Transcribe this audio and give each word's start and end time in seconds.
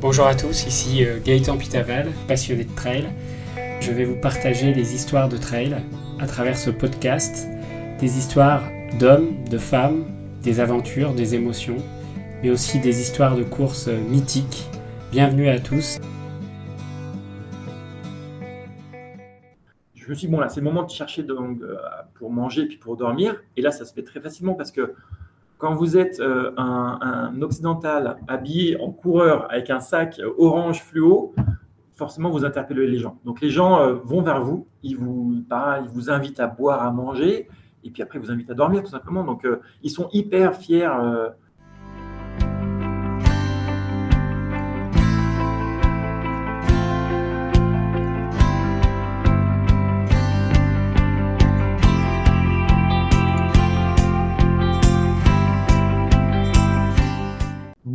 Bonjour 0.00 0.26
à 0.26 0.34
tous, 0.34 0.66
ici 0.66 1.04
euh, 1.04 1.18
Gaëtan 1.22 1.58
Pitaval, 1.58 2.08
passionné 2.26 2.64
de 2.64 2.74
trail. 2.74 3.06
Je 3.82 3.92
vais 3.92 4.06
vous 4.06 4.18
partager 4.18 4.72
des 4.72 4.94
histoires 4.94 5.28
de 5.28 5.36
trail 5.36 5.76
à 6.18 6.26
travers 6.26 6.56
ce 6.56 6.70
podcast, 6.70 7.46
des 7.98 8.16
histoires 8.16 8.62
d'hommes, 8.98 9.44
de 9.50 9.58
femmes, 9.58 10.06
des 10.42 10.58
aventures, 10.58 11.12
des 11.12 11.34
émotions, 11.34 11.76
mais 12.42 12.48
aussi 12.48 12.80
des 12.80 13.02
histoires 13.02 13.36
de 13.36 13.42
courses 13.42 13.88
euh, 13.88 14.00
mythiques. 14.08 14.70
Bienvenue 15.12 15.50
à 15.50 15.60
tous. 15.60 15.98
Je 19.96 20.08
me 20.08 20.14
suis 20.14 20.28
dit, 20.28 20.32
bon 20.32 20.40
là, 20.40 20.48
c'est 20.48 20.60
le 20.60 20.64
moment 20.64 20.84
de 20.84 20.90
chercher 20.90 21.26
euh, 21.28 21.76
pour 22.14 22.32
manger 22.32 22.62
et 22.62 22.68
puis 22.68 22.78
pour 22.78 22.96
dormir. 22.96 23.36
Et 23.58 23.60
là, 23.60 23.70
ça 23.70 23.84
se 23.84 23.92
fait 23.92 24.02
très 24.02 24.20
facilement 24.20 24.54
parce 24.54 24.70
que 24.70 24.94
quand 25.60 25.74
vous 25.74 25.96
êtes 25.96 26.20
euh, 26.20 26.50
un, 26.56 27.40
occidental 27.42 28.16
habillé 28.26 28.80
en 28.80 28.90
coureur 28.90 29.46
avec 29.50 29.70
un 29.70 29.78
sac 29.78 30.20
orange 30.38 30.82
fluo, 30.82 31.34
forcément 31.94 32.30
vous 32.30 32.44
interpellez 32.44 32.86
les 32.86 32.98
gens. 32.98 33.18
Donc 33.24 33.40
les 33.40 33.50
gens 33.50 33.80
euh, 33.80 33.94
vont 34.02 34.22
vers 34.22 34.42
vous, 34.42 34.66
ils 34.82 34.96
vous, 34.96 35.34
ils 35.34 35.88
vous 35.92 36.10
invitent 36.10 36.40
à 36.40 36.46
boire, 36.46 36.82
à 36.82 36.90
manger, 36.90 37.46
et 37.84 37.90
puis 37.90 38.02
après 38.02 38.18
ils 38.18 38.22
vous 38.22 38.30
invitent 38.30 38.50
à 38.50 38.54
dormir 38.54 38.82
tout 38.82 38.90
simplement. 38.90 39.22
Donc 39.22 39.44
euh, 39.44 39.60
ils 39.82 39.90
sont 39.90 40.08
hyper 40.12 40.56
fiers 40.56 40.88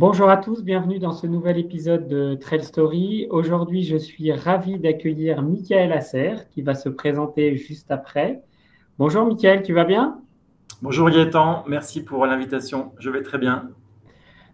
Bonjour 0.08 0.30
à 0.30 0.36
tous, 0.36 0.62
bienvenue 0.62 1.00
dans 1.00 1.10
ce 1.10 1.26
nouvel 1.26 1.58
épisode 1.58 2.06
de 2.06 2.36
Trail 2.36 2.62
Story. 2.62 3.26
Aujourd'hui, 3.28 3.82
je 3.82 3.96
suis 3.96 4.30
ravi 4.30 4.78
d'accueillir 4.78 5.42
Michael 5.42 5.92
Asser 5.92 6.34
qui 6.52 6.62
va 6.62 6.76
se 6.76 6.88
présenter 6.88 7.56
juste 7.56 7.90
après. 7.90 8.40
Bonjour 9.00 9.26
Michael, 9.26 9.64
tu 9.64 9.72
vas 9.72 9.82
bien? 9.82 10.20
Bonjour 10.80 11.10
Gaëtan, 11.10 11.64
merci 11.66 12.04
pour 12.04 12.24
l'invitation. 12.24 12.92
Je 13.00 13.10
vais 13.10 13.20
très 13.22 13.38
bien. 13.38 13.68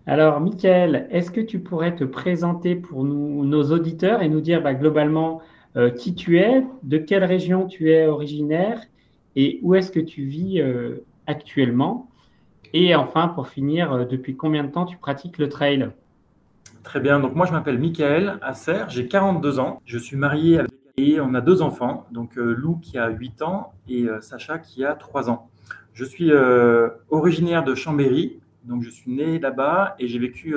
Alors 0.06 0.40
Michael, 0.40 1.06
est-ce 1.10 1.30
que 1.30 1.42
tu 1.42 1.60
pourrais 1.60 1.94
te 1.94 2.04
présenter 2.04 2.74
pour 2.74 3.04
nous, 3.04 3.44
nos 3.44 3.72
auditeurs 3.72 4.22
et 4.22 4.30
nous 4.30 4.40
dire 4.40 4.62
bah, 4.62 4.72
globalement 4.72 5.42
euh, 5.76 5.90
qui 5.90 6.14
tu 6.14 6.38
es, 6.38 6.64
de 6.82 6.96
quelle 6.96 7.24
région 7.24 7.66
tu 7.66 7.92
es 7.92 8.06
originaire 8.06 8.80
et 9.36 9.60
où 9.60 9.74
est-ce 9.74 9.92
que 9.92 10.00
tu 10.00 10.24
vis 10.24 10.62
euh, 10.62 11.04
actuellement? 11.26 12.08
Et 12.74 12.94
enfin, 12.94 13.28
pour 13.28 13.48
finir, 13.48 13.92
euh, 13.92 14.04
depuis 14.04 14.34
combien 14.34 14.64
de 14.64 14.70
temps 14.70 14.86
tu 14.86 14.96
pratiques 14.96 15.38
le 15.38 15.48
trail? 15.48 15.90
Très 16.82 17.00
bien. 17.00 17.20
Donc, 17.20 17.34
moi, 17.34 17.46
je 17.46 17.52
m'appelle 17.52 17.78
Michael 17.78 18.38
Asser. 18.40 18.84
J'ai 18.88 19.06
42 19.06 19.58
ans. 19.58 19.80
Je 19.84 19.98
suis 19.98 20.16
marié 20.16 20.58
avec 20.58 20.70
et 20.98 21.20
on 21.20 21.34
a 21.34 21.40
deux 21.40 21.62
enfants. 21.62 22.06
Donc, 22.12 22.36
euh, 22.36 22.54
Lou 22.54 22.76
qui 22.76 22.98
a 22.98 23.08
8 23.08 23.42
ans 23.42 23.72
et 23.88 24.04
euh, 24.04 24.20
Sacha 24.20 24.58
qui 24.58 24.84
a 24.84 24.94
3 24.94 25.30
ans. 25.30 25.48
Je 25.94 26.04
suis 26.04 26.32
originaire 27.10 27.64
de 27.64 27.74
Chambéry. 27.74 28.40
Donc, 28.64 28.82
je 28.82 28.88
suis 28.88 29.10
né 29.10 29.38
là-bas 29.38 29.94
et 29.98 30.08
j'ai 30.08 30.18
vécu 30.18 30.56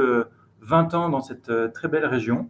20 0.62 0.94
ans 0.94 1.10
dans 1.10 1.20
cette 1.20 1.52
très 1.74 1.90
belle 1.90 2.06
région. 2.06 2.48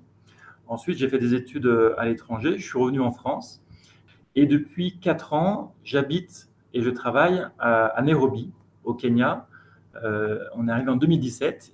Ensuite, 0.67 0.99
j'ai 0.99 1.07
fait 1.07 1.17
des 1.17 1.33
études 1.33 1.67
à 1.97 2.05
l'étranger. 2.05 2.59
Je 2.59 2.63
suis 2.63 2.77
revenu 2.77 2.99
en 3.01 3.11
France. 3.11 3.59
Et 4.35 4.45
depuis 4.45 4.99
4 4.99 5.33
ans, 5.33 5.73
j'habite 5.83 6.47
et 6.75 6.83
je 6.83 6.91
travaille 6.91 7.43
à 7.57 7.99
Nairobi, 8.03 8.51
au 8.83 8.93
Kenya. 8.93 9.47
Euh, 10.03 10.39
on 10.55 10.67
est 10.67 10.71
arrivé 10.71 10.89
en 10.89 10.97
2017. 10.97 11.71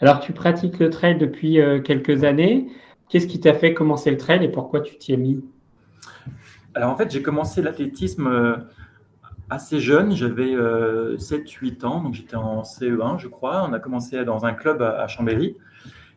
Alors, 0.00 0.20
tu 0.20 0.34
pratiques 0.34 0.78
le 0.80 0.90
trail 0.90 1.16
depuis 1.16 1.58
euh, 1.58 1.80
quelques 1.80 2.24
années. 2.24 2.66
Qu'est-ce 3.08 3.26
qui 3.26 3.40
t'a 3.40 3.54
fait 3.54 3.72
commencer 3.72 4.10
le 4.10 4.18
trail 4.18 4.44
et 4.44 4.48
pourquoi 4.48 4.82
tu 4.82 4.98
t'y 4.98 5.14
es 5.14 5.16
mis? 5.16 5.42
Alors, 6.74 6.90
en 6.90 6.96
fait, 6.96 7.10
j'ai 7.10 7.22
commencé 7.22 7.62
l'athlétisme 7.62 8.26
euh, 8.26 8.56
assez 9.50 9.80
jeune, 9.80 10.14
j'avais 10.14 10.54
7-8 10.54 10.56
euh, 10.56 11.86
ans, 11.86 12.02
donc 12.02 12.14
j'étais 12.14 12.36
en 12.36 12.62
CE1, 12.62 13.18
je 13.18 13.28
crois. 13.28 13.66
On 13.68 13.72
a 13.72 13.78
commencé 13.78 14.24
dans 14.24 14.44
un 14.44 14.52
club 14.52 14.82
à, 14.82 15.06
Chambéry. 15.08 15.56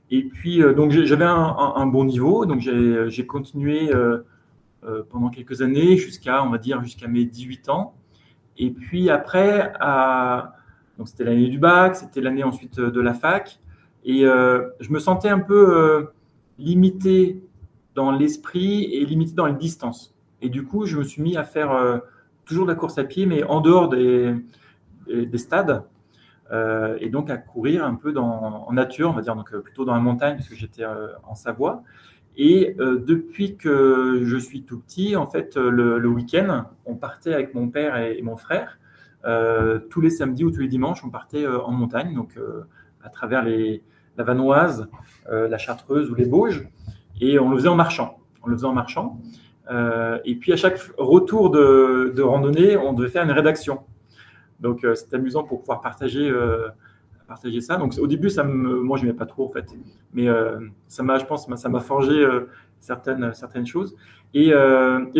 Et 0.10 0.24
puis, 0.24 0.62
euh, 0.62 0.74
donc 0.74 0.92
j'avais 0.92 1.26
un, 1.26 1.86
bon 1.88 2.06
niveau, 2.06 2.46
donc 2.46 2.62
j'ai 2.62 3.26
continué 3.26 3.94
euh, 3.94 4.20
pendant 5.10 5.30
quelques 5.30 5.62
années, 5.62 5.98
jusqu'à, 5.98 6.44
on 6.44 6.50
va 6.50 6.58
dire, 6.58 6.82
jusqu'à 6.82 7.08
mes 7.08 7.26
18 7.26 7.70
ans. 7.70 7.94
Et 8.58 8.72
puis 8.72 9.10
après, 9.10 9.74
donc 10.98 11.08
c'était 11.08 11.26
l'année 11.26 11.50
du 11.50 11.60
bac, 11.60 11.96
c'était 11.96 12.22
l'année 12.22 12.44
ensuite 12.44 12.80
de 12.80 13.02
la 13.02 13.14
fac. 13.14 13.60
Et 14.06 14.22
je 14.22 14.92
me 14.92 15.00
sentais 15.00 15.30
un 15.30 15.40
peu 15.40 16.08
limité 16.58 17.44
dans 17.94 18.12
l'esprit 18.12 18.86
et 18.86 19.06
limité 19.06 19.34
dans 19.34 19.46
les 19.46 19.54
distances. 19.54 20.14
Et 20.42 20.50
du 20.50 20.64
coup, 20.64 20.86
je 20.86 20.98
me 20.98 21.04
suis 21.04 21.22
mis 21.22 21.38
à 21.38 21.44
faire 21.44 22.02
toujours 22.48 22.66
de 22.66 22.72
la 22.72 22.76
course 22.76 22.98
à 22.98 23.04
pied, 23.04 23.26
mais 23.26 23.44
en 23.44 23.62
dehors 23.62 23.90
des, 23.90 24.34
des 25.08 25.38
stades. 25.38 25.84
Euh, 26.52 26.98
et 27.02 27.10
donc 27.10 27.30
à 27.30 27.38
courir 27.38 27.84
un 27.84 27.96
peu 27.96 28.14
dans, 28.14 28.66
en 28.68 28.74
nature, 28.74 29.10
on 29.10 29.14
va 29.14 29.22
dire, 29.22 29.36
donc 29.36 29.54
euh, 29.54 29.60
plutôt 29.60 29.86
dans 29.86 29.94
la 29.94 30.00
montagne, 30.00 30.38
parce 30.38 30.48
que 30.48 30.56
j'étais 30.56 30.84
euh, 30.84 31.08
en 31.24 31.36
Savoie. 31.36 31.84
Et 32.40 32.76
depuis 32.78 33.56
que 33.56 34.22
je 34.24 34.38
suis 34.38 34.62
tout 34.62 34.78
petit, 34.78 35.16
en 35.16 35.26
fait, 35.26 35.58
le, 35.58 36.08
week-end, 36.08 36.66
on 36.86 36.94
partait 36.94 37.34
avec 37.34 37.56
mon 37.56 37.68
père 37.70 37.98
et, 37.98 38.22
mon 38.22 38.38
frère. 38.38 38.78
tous 39.90 40.02
les 40.02 40.12
samedis 40.12 40.44
ou 40.44 40.52
tous 40.52 40.60
les 40.60 40.68
dimanches, 40.68 41.04
on 41.04 41.10
partait 41.10 41.48
en 41.48 41.72
montagne, 41.72 42.14
donc 42.14 42.38
à 43.04 43.10
travers 43.10 43.44
la 43.44 44.24
Vanoise, 44.24 44.88
la 45.32 45.58
Chartreuse 45.58 46.12
ou 46.12 46.14
les 46.14 46.28
Bauges. 46.28 46.70
Et 47.20 47.40
on 47.40 47.50
le 47.50 47.58
faisait 47.58 47.70
en 47.70 47.76
marchant. 47.76 48.20
On 48.44 48.50
le 48.50 48.56
faisait 48.56 48.68
en 48.68 48.74
marchant. 48.74 49.20
Euh, 49.70 50.20
et 50.26 50.36
puis 50.36 50.54
à 50.54 50.56
chaque 50.56 50.80
retour 50.98 51.50
de, 51.50 52.22
randonnée, 52.22 52.78
on 52.78 52.94
devait 52.94 53.10
faire 53.10 53.24
une 53.24 53.32
rédaction. 53.32 53.80
Donc 54.60 54.84
euh, 54.84 54.96
c'est 54.96 55.14
amusant 55.14 55.44
pour 55.44 55.60
pouvoir 55.60 55.82
partager, 55.82 56.28
euh, 56.28 56.70
partager 57.28 57.62
ça. 57.62 57.78
Donc 57.78 57.94
au 58.00 58.08
début, 58.08 58.30
moi 58.44 58.98
je 58.98 59.06
n'aimais 59.06 59.18
pas 59.18 59.26
trop 59.26 59.46
en 59.46 59.50
fait, 59.50 59.66
mais 60.14 60.28
ça 60.88 61.04
m'a, 61.04 61.18
je 61.18 61.26
pense, 61.26 61.48
ça 61.56 61.70
m'a 61.70 61.80
forgé 61.80 62.26
certaines, 62.80 63.34
certaines 63.34 63.68
choses. 63.68 63.96
Et, 64.34 64.52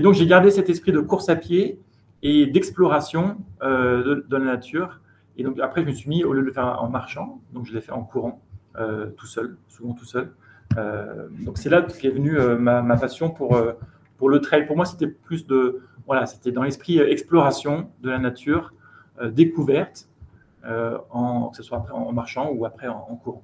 donc 0.02 0.14
j'ai 0.14 0.28
gardé 0.28 0.52
cet 0.52 0.70
esprit 0.70 0.92
de 0.92 1.00
course 1.00 1.30
à 1.30 1.36
pied 1.36 1.80
et 2.24 2.48
d'exploration 2.48 3.38
de, 3.62 4.26
de, 4.28 4.38
la 4.38 4.46
nature. 4.46 5.02
Et 5.38 5.44
donc 5.44 5.60
après, 5.60 5.82
je 5.84 5.88
me 5.88 5.92
suis 5.92 6.10
mis 6.10 6.24
au 6.24 6.34
lieu 6.34 6.42
de 6.42 6.48
le 6.48 6.52
faire 6.52 6.82
en 6.82 6.90
marchant, 6.90 7.40
donc 7.54 7.66
je 7.66 7.74
l'ai 7.74 7.82
fait 7.82 7.92
en 7.92 8.04
courant, 8.04 8.42
tout 9.18 9.28
seul, 9.28 9.58
souvent 9.68 9.94
tout 9.94 10.06
seul. 10.06 10.32
donc 11.42 11.58
c'est 11.58 11.70
là 11.70 11.82
qu'est 11.82 12.10
venue 12.10 12.40
ma, 12.58 12.82
ma, 12.82 12.96
passion 12.96 13.30
pour 13.30 13.56
pour 14.18 14.30
le 14.30 14.42
trail, 14.42 14.66
pour 14.66 14.76
moi, 14.76 14.86
c'était 14.86 15.08
plus 15.08 15.46
de, 15.48 15.82
voilà, 16.06 16.26
c'était 16.26 16.52
dans 16.52 16.64
l'esprit 16.64 17.00
euh, 17.00 17.10
exploration 17.10 17.90
de 18.02 18.10
la 18.10 18.20
nature, 18.20 18.74
euh, 19.22 19.30
découverte, 19.30 20.08
euh, 20.66 20.98
que 20.98 21.58
ce 21.58 21.64
soit 21.64 21.86
en 21.92 22.12
marchant 22.12 22.50
ou 22.52 22.66
après 22.66 22.88
en 22.88 23.16
courant. 23.16 23.44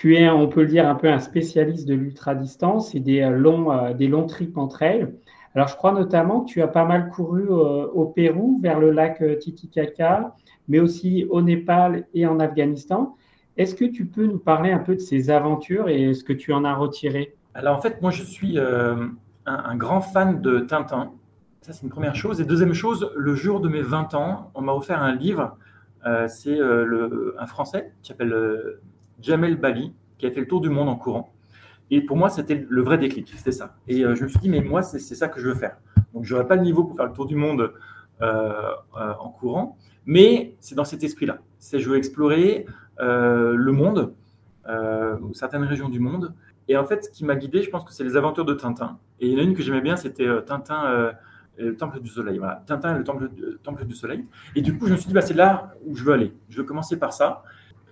Tu 0.00 0.14
es, 0.14 0.30
on 0.30 0.46
peut 0.46 0.60
le 0.60 0.68
dire, 0.68 0.88
un 0.88 0.94
peu 0.94 1.08
un 1.08 1.18
spécialiste 1.18 1.88
de 1.88 1.94
l'ultra-distance 1.94 2.94
et 2.94 3.00
des 3.00 3.20
euh, 3.20 3.30
longs, 3.30 3.72
euh, 3.72 3.94
des 3.94 4.06
longs 4.06 4.28
trips 4.28 4.56
entre 4.56 4.82
elles. 4.82 5.12
Alors, 5.56 5.66
je 5.66 5.74
crois 5.74 5.90
notamment 5.90 6.42
que 6.42 6.50
tu 6.50 6.62
as 6.62 6.68
pas 6.68 6.84
mal 6.84 7.10
couru 7.10 7.48
euh, 7.50 7.88
au 7.88 8.04
Pérou, 8.06 8.60
vers 8.62 8.78
le 8.78 8.92
lac 8.92 9.20
Titicaca, 9.40 10.36
mais 10.68 10.78
aussi 10.78 11.26
au 11.30 11.42
Népal 11.42 12.06
et 12.14 12.28
en 12.28 12.38
Afghanistan. 12.38 13.16
Est-ce 13.56 13.74
que 13.74 13.86
tu 13.86 14.06
peux 14.06 14.24
nous 14.24 14.38
parler 14.38 14.70
un 14.70 14.78
peu 14.78 14.94
de 14.94 15.00
ces 15.00 15.30
aventures 15.30 15.88
et 15.88 16.14
ce 16.14 16.22
que 16.22 16.32
tu 16.32 16.52
en 16.52 16.62
as 16.62 16.76
retiré? 16.76 17.34
Alors, 17.54 17.76
en 17.76 17.80
fait, 17.80 18.00
moi, 18.00 18.12
je 18.12 18.22
suis 18.22 18.56
un, 18.56 19.74
grand 19.74 20.00
fan 20.00 20.40
de 20.40 20.60
Tintin. 20.60 21.10
Ça, 21.62 21.72
c'est 21.72 21.82
une 21.82 21.90
première 21.90 22.14
chose. 22.14 22.40
Et 22.40 22.44
deuxième 22.44 22.72
chose, 22.72 23.10
le 23.16 23.34
jour 23.34 23.58
de 23.58 23.68
mes 23.68 23.82
20 23.82 24.14
ans, 24.14 24.52
on 24.54 24.62
m'a 24.62 24.74
offert 24.74 25.02
un 25.02 25.16
livre. 25.16 25.56
c'est 26.28 26.60
un 26.60 27.46
Français 27.46 27.90
qui 28.02 28.10
s'appelle 28.10 28.78
Jamel 29.20 29.56
Bali, 29.56 29.92
qui 30.18 30.26
a 30.26 30.30
fait 30.30 30.40
le 30.40 30.46
tour 30.46 30.60
du 30.60 30.68
monde 30.68 30.88
en 30.88 30.96
courant. 30.96 31.32
Et 31.90 32.00
pour 32.00 32.16
moi, 32.16 32.28
c'était 32.28 32.66
le 32.68 32.82
vrai 32.82 32.98
déclic, 32.98 33.32
c'était 33.34 33.52
ça. 33.52 33.74
Et 33.86 34.04
euh, 34.04 34.14
je 34.14 34.24
me 34.24 34.28
suis 34.28 34.38
dit, 34.40 34.48
mais 34.48 34.60
moi, 34.60 34.82
c'est 34.82 34.98
ça 34.98 35.28
que 35.28 35.40
je 35.40 35.48
veux 35.48 35.54
faire. 35.54 35.76
Donc, 36.12 36.24
je 36.24 36.34
n'aurais 36.34 36.46
pas 36.46 36.56
le 36.56 36.62
niveau 36.62 36.84
pour 36.84 36.96
faire 36.96 37.06
le 37.06 37.12
tour 37.12 37.26
du 37.26 37.36
monde 37.36 37.72
euh, 38.20 38.52
euh, 38.96 39.12
en 39.20 39.30
courant, 39.30 39.76
mais 40.04 40.54
c'est 40.60 40.74
dans 40.74 40.84
cet 40.84 41.02
esprit-là. 41.02 41.38
C'est 41.58 41.80
je 41.80 41.88
veux 41.88 41.96
explorer, 41.96 42.66
le 43.00 43.70
monde, 43.70 44.12
certaines 45.32 45.64
régions 45.64 45.88
du 45.88 46.00
monde. 46.00 46.34
Et 46.66 46.76
en 46.76 46.84
fait, 46.84 47.04
ce 47.04 47.10
qui 47.10 47.24
m'a 47.24 47.36
guidé, 47.36 47.62
je 47.62 47.70
pense 47.70 47.84
que 47.84 47.92
c'est 47.92 48.04
les 48.04 48.16
aventures 48.16 48.44
de 48.44 48.54
Tintin. 48.54 48.98
Et 49.20 49.28
il 49.28 49.32
y 49.32 49.36
en 49.36 49.38
a 49.38 49.42
une 49.42 49.54
que 49.54 49.62
j'aimais 49.62 49.80
bien, 49.80 49.96
c'était 49.96 50.26
Tintin 50.46 51.12
le 51.58 51.76
Temple 51.76 52.00
du 52.00 52.08
Soleil. 52.08 52.38
Voilà, 52.38 52.62
Tintin 52.66 52.94
et 52.94 52.98
le 52.98 53.04
temple, 53.04 53.30
temple, 53.62 53.84
du 53.84 53.94
Soleil. 53.94 54.24
Et 54.54 54.62
du 54.62 54.76
coup, 54.76 54.86
je 54.86 54.92
me 54.92 54.96
suis 54.96 55.08
dit, 55.08 55.14
bah, 55.14 55.22
c'est 55.22 55.34
là 55.34 55.74
où 55.86 55.96
je 55.96 56.04
veux 56.04 56.12
aller. 56.12 56.32
Je 56.48 56.58
veux 56.58 56.64
commencer 56.64 56.96
par 56.96 57.12
ça. 57.12 57.42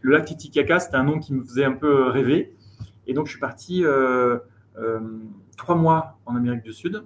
Le 0.02 0.12
lac 0.12 0.24
Titicaca, 0.24 0.78
c'était 0.78 0.96
un 0.96 1.04
nom 1.04 1.18
qui 1.18 1.34
me 1.34 1.42
faisait 1.42 1.64
un 1.64 1.72
peu 1.72 2.08
rêver. 2.08 2.54
Et 3.06 3.14
donc, 3.14 3.26
je 3.26 3.32
suis 3.32 3.40
parti 3.40 3.84
euh, 3.84 4.38
euh, 4.78 5.00
trois 5.56 5.74
mois 5.74 6.18
en 6.26 6.36
Amérique 6.36 6.62
du 6.62 6.72
Sud. 6.72 7.02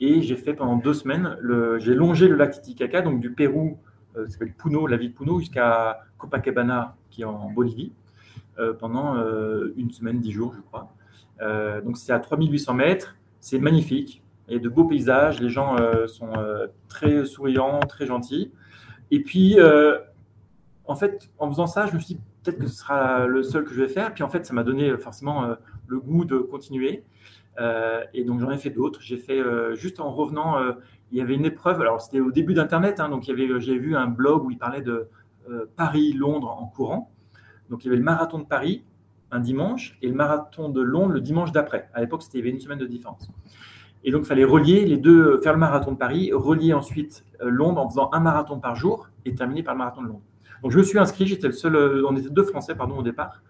Et 0.00 0.22
j'ai 0.22 0.36
fait 0.36 0.54
pendant 0.54 0.76
deux 0.76 0.94
semaines, 0.94 1.36
j'ai 1.78 1.94
longé 1.94 2.26
le 2.26 2.34
lac 2.34 2.52
Titicaca, 2.52 3.02
donc 3.02 3.20
du 3.20 3.30
Pérou, 3.30 3.78
euh, 4.16 4.26
s'appelle 4.28 4.52
Puno, 4.52 4.88
la 4.88 4.96
ville 4.96 5.12
de 5.12 5.16
Puno, 5.16 5.38
jusqu'à 5.38 6.00
Copacabana, 6.18 6.96
qui 7.10 7.22
est 7.22 7.24
en 7.24 7.50
Bolivie, 7.50 7.92
euh, 8.58 8.72
pendant 8.72 9.14
une 9.76 9.90
semaine, 9.92 10.20
dix 10.20 10.32
jours, 10.32 10.54
je 10.56 10.60
crois. 10.62 10.92
donc, 11.84 11.98
c'est 11.98 12.12
à 12.12 12.18
3800 12.18 12.74
mètres. 12.74 13.16
C'est 13.40 13.58
magnifique. 13.58 14.22
Il 14.48 14.54
y 14.54 14.56
a 14.56 14.60
de 14.60 14.68
beaux 14.68 14.84
paysages. 14.84 15.40
Les 15.40 15.50
gens 15.50 15.76
sont 16.08 16.32
très 16.88 17.24
souriants, 17.24 17.80
très 17.80 18.06
gentils. 18.06 18.50
Et 19.10 19.20
puis, 19.20 19.56
en 20.92 20.96
fait, 20.96 21.30
en 21.38 21.48
faisant 21.48 21.66
ça, 21.66 21.86
je 21.86 21.94
me 21.94 21.98
suis 21.98 22.16
dit, 22.16 22.20
peut-être 22.42 22.58
que 22.58 22.66
ce 22.66 22.76
sera 22.76 23.26
le 23.26 23.42
seul 23.42 23.64
que 23.64 23.72
je 23.72 23.80
vais 23.80 23.88
faire. 23.88 24.12
Puis 24.12 24.22
en 24.22 24.28
fait, 24.28 24.44
ça 24.44 24.52
m'a 24.52 24.62
donné 24.62 24.94
forcément 24.98 25.44
euh, 25.44 25.54
le 25.88 25.98
goût 25.98 26.26
de 26.26 26.36
continuer. 26.36 27.02
Euh, 27.58 28.04
et 28.12 28.24
donc 28.24 28.40
j'en 28.40 28.50
ai 28.50 28.58
fait 28.58 28.68
d'autres. 28.68 29.00
J'ai 29.00 29.16
fait 29.16 29.40
euh, 29.40 29.74
juste 29.74 30.00
en 30.00 30.10
revenant, 30.10 30.58
il 31.10 31.18
y 31.18 31.22
avait 31.22 31.34
une 31.34 31.46
épreuve. 31.46 31.80
Alors 31.80 32.02
c'était 32.02 32.20
au 32.20 32.30
début 32.30 32.52
d'Internet, 32.52 33.00
hein, 33.00 33.08
donc 33.08 33.22
j'ai 33.22 33.78
vu 33.78 33.96
un 33.96 34.06
blog 34.06 34.44
où 34.44 34.50
il 34.50 34.58
parlait 34.58 34.82
de 34.82 35.08
Paris-Londres 35.76 36.54
en 36.60 36.66
courant. 36.66 37.10
Donc 37.70 37.84
il 37.84 37.86
y 37.86 37.88
avait 37.88 37.96
le 37.96 38.04
marathon 38.04 38.38
de 38.38 38.44
Paris 38.44 38.84
un 39.30 39.40
dimanche 39.40 39.96
et 40.02 40.08
le 40.08 40.14
marathon 40.14 40.68
de 40.68 40.82
Londres 40.82 41.14
le 41.14 41.22
dimanche 41.22 41.52
d'après. 41.52 41.88
À 41.94 42.02
l'époque, 42.02 42.22
c'était 42.22 42.40
une 42.40 42.60
semaine 42.60 42.78
de 42.78 42.86
différence. 42.86 43.30
Et 44.04 44.10
donc 44.10 44.22
il 44.24 44.26
fallait 44.26 44.44
relier 44.44 44.84
les 44.84 44.98
deux, 44.98 45.38
faire 45.38 45.54
le 45.54 45.58
marathon 45.58 45.92
de 45.92 45.96
Paris, 45.96 46.32
relier 46.34 46.74
ensuite 46.74 47.24
Londres 47.40 47.80
en 47.80 47.88
faisant 47.88 48.10
un 48.12 48.20
marathon 48.20 48.60
par 48.60 48.76
jour 48.76 49.08
et 49.24 49.34
terminer 49.34 49.62
par 49.62 49.72
le 49.72 49.78
marathon 49.78 50.02
de 50.02 50.08
Londres. 50.08 50.22
Donc 50.62 50.70
je 50.70 50.78
me 50.78 50.82
suis 50.82 50.98
inscrit, 50.98 51.26
j'étais 51.26 51.48
le 51.48 51.52
seul, 51.52 51.74
euh, 51.74 52.06
on 52.08 52.16
était 52.16 52.30
deux 52.30 52.44
Français 52.44 52.74
pardon 52.74 52.98
au 52.98 53.02
départ. 53.02 53.42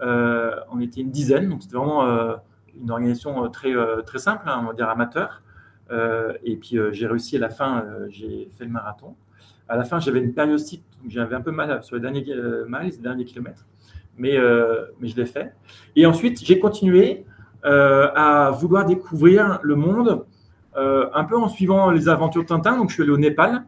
Euh, 0.00 0.54
on 0.70 0.80
était 0.80 1.00
une 1.00 1.10
dizaine, 1.10 1.48
donc 1.48 1.62
c'était 1.62 1.76
vraiment 1.76 2.04
euh, 2.06 2.34
une 2.80 2.90
organisation 2.90 3.48
très, 3.50 3.72
très 4.06 4.18
simple, 4.18 4.44
hein, 4.46 4.60
on 4.62 4.66
va 4.68 4.72
dire 4.72 4.88
amateur. 4.88 5.42
et 5.90 6.56
puis 6.56 6.78
j'ai 6.92 7.06
réussi 7.06 7.36
à 7.36 7.40
la 7.40 7.50
fin, 7.50 7.84
j'ai 8.08 8.48
fait 8.56 8.64
le 8.64 8.70
marathon. 8.70 9.14
À 9.68 9.76
la 9.76 9.84
fin, 9.84 10.00
j'avais 10.00 10.20
une 10.20 10.32
périostite, 10.32 10.82
donc 11.02 11.10
j'avais 11.10 11.34
un 11.34 11.40
peu 11.40 11.50
mal 11.50 11.82
sur 11.82 11.96
les 11.96 12.02
derniers 12.02 12.24
miles, 12.66 12.92
les 12.92 12.96
derniers 12.96 13.24
kilomètres, 13.24 13.66
mais, 14.16 14.38
mais 15.00 15.08
je 15.08 15.16
l'ai 15.16 15.26
fait. 15.26 15.52
Et 15.96 16.06
ensuite, 16.06 16.42
j'ai 16.42 16.58
continué 16.58 17.26
à 17.62 18.50
vouloir 18.58 18.86
découvrir 18.86 19.58
le 19.62 19.76
monde, 19.76 20.24
un 20.74 21.24
peu 21.24 21.36
en 21.36 21.48
suivant 21.48 21.90
les 21.90 22.08
aventures 22.08 22.42
de 22.42 22.48
Tintin. 22.48 22.78
Donc 22.78 22.88
je 22.88 22.94
suis 22.94 23.02
allé 23.02 23.12
au 23.12 23.18
Népal, 23.18 23.64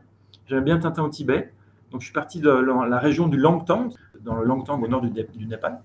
j'aimais 0.48 0.62
bien 0.62 0.78
Tintin 0.78 1.02
au 1.02 1.10
Tibet. 1.10 1.52
Donc, 1.94 2.00
je 2.00 2.06
suis 2.06 2.12
parti 2.12 2.40
de 2.40 2.50
la 2.50 2.98
région 2.98 3.28
du 3.28 3.36
Langtang, 3.36 3.90
dans 4.24 4.34
le 4.34 4.44
Langtang 4.44 4.82
au 4.82 4.88
nord 4.88 5.00
du, 5.00 5.46
Népal. 5.46 5.78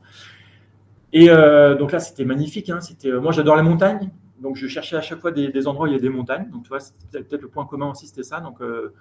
Et 1.14 1.30
euh, 1.30 1.76
donc 1.76 1.92
là, 1.92 2.00
c'était 2.00 2.26
magnifique. 2.26 2.72
Hein. 2.72 2.80
Euh, 3.06 3.22
moi, 3.22 3.32
j'adore 3.32 3.56
les 3.56 3.62
montagnes. 3.62 4.10
Donc, 4.42 4.56
je 4.56 4.66
cherchais 4.66 4.96
à 4.96 5.02
chaque 5.02 5.20
fois 5.20 5.30
des, 5.30 5.68
endroits 5.68 5.86
où 5.86 5.88
il 5.88 5.94
y 5.94 5.96
a 5.96 6.00
des 6.00 6.10
montagnes. 6.10 6.50
Donc, 6.50 6.64
tu 6.64 6.70
vois, 6.70 6.80
c'était 6.80 7.22
peut-être 7.22 7.44
le 7.44 7.48
point 7.48 7.68
commun 7.68 7.92
aussi, 7.92 8.08
c'était 8.08 8.24
ça. 8.24 8.40
Donc, 8.40 8.60
euh, 8.60 8.92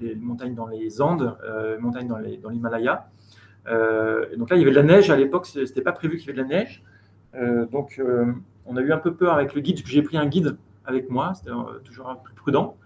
les 0.00 0.14
montagnes 0.14 0.54
dans 0.54 0.66
les 0.66 1.02
Andes, 1.02 1.36
les 1.46 1.76
montagnes 1.76 2.08
dans, 2.08 2.48
l'Himalaya. 2.48 3.06
donc 3.66 4.48
là, 4.48 4.56
il 4.56 4.60
y 4.60 4.62
avait 4.62 4.70
de 4.70 4.76
la 4.76 4.82
neige. 4.82 5.10
À 5.10 5.16
l'époque, 5.16 5.44
ce 5.44 5.58
n'était 5.58 5.82
pas 5.82 5.92
prévu 5.92 6.16
qu'il 6.16 6.28
y 6.28 6.30
avait 6.30 6.42
de 6.42 6.48
la 6.48 6.48
neige. 6.48 6.82
donc, 7.70 8.00
on 8.64 8.78
a 8.78 8.80
eu 8.80 8.92
un 8.94 8.98
peu 8.98 9.12
peur 9.12 9.34
avec 9.34 9.52
le 9.52 9.60
guide, 9.60 9.82
j'ai 9.84 10.00
pris 10.00 10.16
un 10.16 10.24
guide 10.24 10.56
avec 10.86 11.10
moi. 11.10 11.34
C'était 11.34 11.50
toujours 11.84 12.08
un 12.08 12.14
plus 12.14 12.34
prudent. 12.34 12.78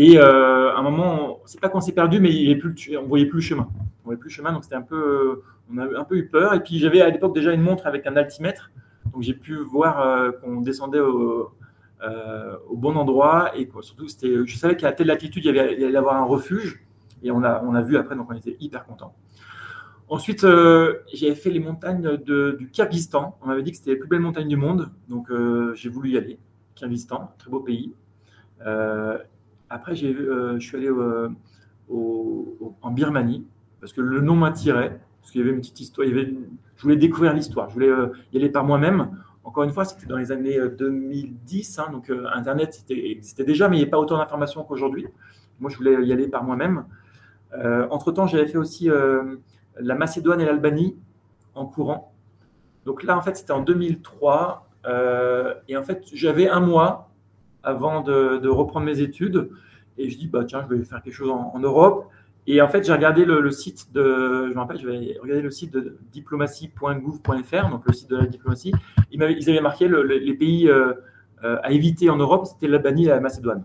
Et 0.00 0.16
euh, 0.16 0.72
à 0.76 0.78
un 0.78 0.82
moment, 0.82 1.40
c'est 1.44 1.60
pas 1.60 1.68
qu'on 1.68 1.80
s'est 1.80 1.90
perdu, 1.90 2.20
mais 2.20 2.32
il 2.32 2.56
plus, 2.60 2.96
on 2.96 3.08
voyait 3.08 3.26
plus 3.26 3.38
le 3.38 3.42
chemin. 3.42 3.68
On 4.04 4.04
voyait 4.04 4.20
plus 4.20 4.28
le 4.28 4.34
chemin, 4.34 4.52
donc 4.52 4.62
c'était 4.62 4.76
un 4.76 4.82
peu, 4.82 5.42
on 5.74 5.76
a 5.76 5.98
un 5.98 6.04
peu 6.04 6.14
eu 6.14 6.28
peur. 6.28 6.54
Et 6.54 6.60
puis 6.60 6.78
j'avais 6.78 7.00
à 7.00 7.10
l'époque 7.10 7.34
déjà 7.34 7.52
une 7.52 7.62
montre 7.62 7.84
avec 7.88 8.06
un 8.06 8.14
altimètre, 8.14 8.70
donc 9.12 9.22
j'ai 9.22 9.34
pu 9.34 9.56
voir 9.56 10.00
euh, 10.00 10.30
qu'on 10.30 10.60
descendait 10.60 11.00
au, 11.00 11.50
euh, 12.04 12.56
bon 12.72 12.94
endroit. 12.94 13.50
Et 13.58 13.68
surtout, 13.80 14.06
c'était, 14.06 14.46
je 14.46 14.56
savais 14.56 14.76
qu'à 14.76 14.92
telle 14.92 15.08
latitude, 15.08 15.44
il 15.44 15.52
y, 15.52 15.58
avait, 15.58 15.80
y 15.80 15.96
avoir 15.96 16.14
un 16.14 16.24
refuge. 16.24 16.80
Et 17.24 17.32
on 17.32 17.42
a, 17.42 17.60
on 17.64 17.74
a 17.74 17.82
vu 17.82 17.96
après, 17.96 18.14
donc 18.14 18.30
on 18.30 18.36
était 18.36 18.56
hyper 18.60 18.84
contents. 18.84 19.16
Ensuite, 20.08 20.42
j'avais 20.42 21.34
fait 21.34 21.50
les 21.50 21.58
montagnes 21.58 22.18
du 22.18 22.70
Kyrgyzstan. 22.70 23.36
On 23.42 23.48
m'avait 23.48 23.64
dit 23.64 23.72
que 23.72 23.78
c'était 23.78 23.90
les 23.90 23.96
plus 23.96 24.08
belles 24.08 24.20
montagnes 24.20 24.46
du 24.46 24.56
monde, 24.56 24.90
donc 25.08 25.26
j'ai 25.74 25.88
voulu 25.88 26.10
y 26.10 26.16
aller. 26.16 26.38
Kyrgyzstan, 26.76 27.32
très 27.36 27.50
beau 27.50 27.58
pays. 27.58 27.92
Après, 29.70 29.92
euh, 30.02 30.58
je 30.58 30.66
suis 30.66 30.76
allé 30.76 30.88
euh, 30.88 31.28
en 31.90 32.90
Birmanie 32.90 33.44
parce 33.80 33.92
que 33.92 34.00
le 34.00 34.20
nom 34.20 34.34
m'attirait, 34.34 34.98
parce 35.20 35.30
qu'il 35.30 35.40
y 35.40 35.44
avait 35.44 35.52
une 35.52 35.60
petite 35.60 35.80
histoire. 35.80 36.08
je 36.08 36.82
voulais 36.82 36.96
découvrir 36.96 37.32
l'histoire, 37.34 37.68
je 37.68 37.74
voulais 37.74 37.88
euh, 37.88 38.08
y 38.32 38.38
aller 38.38 38.48
par 38.48 38.64
moi-même. 38.64 39.10
Encore 39.44 39.64
une 39.64 39.72
fois, 39.72 39.84
c'était 39.84 40.06
dans 40.06 40.16
les 40.16 40.32
années 40.32 40.58
2010, 40.78 41.78
hein, 41.78 41.86
donc 41.90 42.10
Internet 42.34 42.84
existait 42.90 43.44
déjà, 43.44 43.68
mais 43.68 43.76
il 43.76 43.78
n'y 43.78 43.82
avait 43.84 43.90
pas 43.90 43.98
autant 43.98 44.18
d'informations 44.18 44.62
qu'aujourd'hui. 44.62 45.06
Moi, 45.58 45.70
je 45.70 45.76
voulais 45.76 46.04
y 46.04 46.12
aller 46.12 46.28
par 46.28 46.44
moi-même. 46.44 46.84
entre-temps, 47.90 48.26
j'avais 48.26 48.46
fait 48.46 48.58
aussi 48.58 48.90
la 49.80 49.94
Macédoine 49.94 50.42
et 50.42 50.44
l'Albanie 50.44 50.96
en 51.54 51.64
courant. 51.64 52.12
Donc 52.84 53.04
là, 53.04 53.16
en 53.16 53.22
fait, 53.22 53.38
c'était 53.38 53.52
en 53.52 53.62
2003. 53.62 54.68
et 55.66 55.76
en 55.78 55.82
fait, 55.82 56.02
j'avais 56.12 56.46
un 56.50 56.60
mois 56.60 57.07
avant 57.62 58.00
de, 58.02 58.48
reprendre 58.48 58.86
mes 58.86 59.00
études. 59.00 59.50
Et 59.96 60.10
je 60.10 60.18
dis, 60.18 60.28
bah, 60.28 60.44
tiens, 60.44 60.64
je 60.68 60.74
vais 60.74 60.84
faire 60.84 61.02
quelque 61.02 61.14
chose 61.14 61.30
en, 61.30 61.58
Europe. 61.58 62.08
Et 62.46 62.62
en 62.62 62.68
fait, 62.68 62.84
j'ai 62.84 62.92
regardé 62.92 63.24
le, 63.24 63.50
site 63.50 63.92
de, 63.92 64.46
je 64.48 64.54
me 64.54 64.58
rappelle, 64.58 64.78
je 64.78 64.88
vais 64.88 65.18
regarder 65.20 65.42
le 65.42 65.50
site 65.50 65.72
de 65.72 65.98
diplomatie.gouv.fr, 66.12 67.68
donc 67.68 67.86
le 67.86 67.92
site 67.92 68.08
de 68.08 68.16
la 68.16 68.26
diplomatie. 68.26 68.72
Ils, 69.12 69.22
avaient, 69.22 69.60
marqué 69.60 69.88
les 69.88 70.34
pays 70.34 70.68
euh, 70.68 70.94
euh, 71.44 71.58
à 71.62 71.72
éviter 71.72 72.08
en 72.08 72.16
Europe, 72.16 72.46
c'était 72.46 72.68
l'Albanie 72.68 73.04
et 73.04 73.08
la 73.08 73.20
Macédoine. 73.20 73.64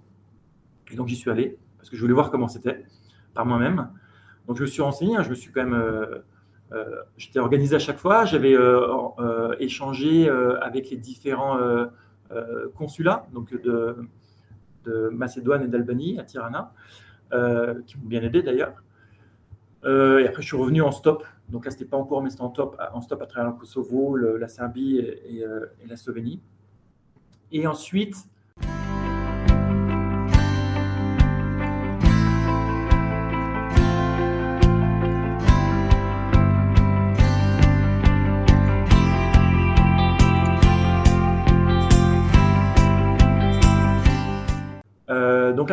Et 0.91 0.95
donc 0.95 1.07
j'y 1.07 1.15
suis 1.15 1.31
allé 1.31 1.57
parce 1.77 1.89
que 1.89 1.95
je 1.95 2.01
voulais 2.01 2.13
voir 2.13 2.29
comment 2.29 2.47
c'était 2.47 2.83
par 3.33 3.45
moi-même. 3.45 3.87
Donc 4.47 4.57
je 4.57 4.63
me 4.63 4.67
suis 4.67 4.81
renseigné, 4.81 5.15
hein, 5.15 5.23
je 5.23 5.29
me 5.29 5.35
suis 5.35 5.51
quand 5.51 5.63
même, 5.63 5.81
euh, 6.73 6.85
j'étais 7.17 7.39
organisé 7.39 7.75
à 7.77 7.79
chaque 7.79 7.99
fois, 7.99 8.25
j'avais 8.25 8.55
échangé 9.59 10.29
avec 10.61 10.89
les 10.89 10.97
différents 10.97 11.57
euh, 12.35 12.69
consulat 12.75 13.27
donc 13.33 13.53
de, 13.61 13.95
Macédoine 15.11 15.63
et 15.63 15.67
d'Albanie 15.67 16.19
à 16.19 16.23
Tirana, 16.23 16.73
euh, 17.31 17.81
qui 17.87 17.97
m'ont 17.97 18.07
bien 18.07 18.21
aidé 18.21 18.41
d'ailleurs. 18.41 18.83
Euh, 19.85 20.19
et 20.19 20.27
après, 20.27 20.41
je 20.41 20.47
suis 20.47 20.57
revenu 20.57 20.81
en 20.81 20.91
stop. 20.91 21.25
Donc 21.49 21.65
là, 21.65 21.71
c'était 21.71 21.85
pas 21.85 21.97
en 21.97 22.03
cours, 22.03 22.21
mais 22.21 22.29
c'était 22.29 22.41
en, 22.43 22.49
top, 22.49 22.77
en 22.93 23.01
stop 23.01 23.21
à 23.21 23.25
travers 23.25 23.51
le 23.51 23.57
Kosovo, 23.57 24.15
la 24.15 24.47
Serbie 24.47 24.97
et, 24.97 25.45
la 25.87 25.95
Slovénie. 25.95 26.41
Et 27.51 27.65
ensuite, 27.67 28.15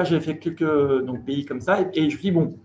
là, 0.00 0.04
j'ai 0.04 0.20
fait 0.20 0.38
quelques 0.38 0.64
pays 1.26 1.44
comme 1.44 1.60
ça. 1.60 1.80
Et, 1.94 2.10
je 2.10 2.16
me 2.16 2.22
dis, 2.22 2.30
bon, 2.30 2.56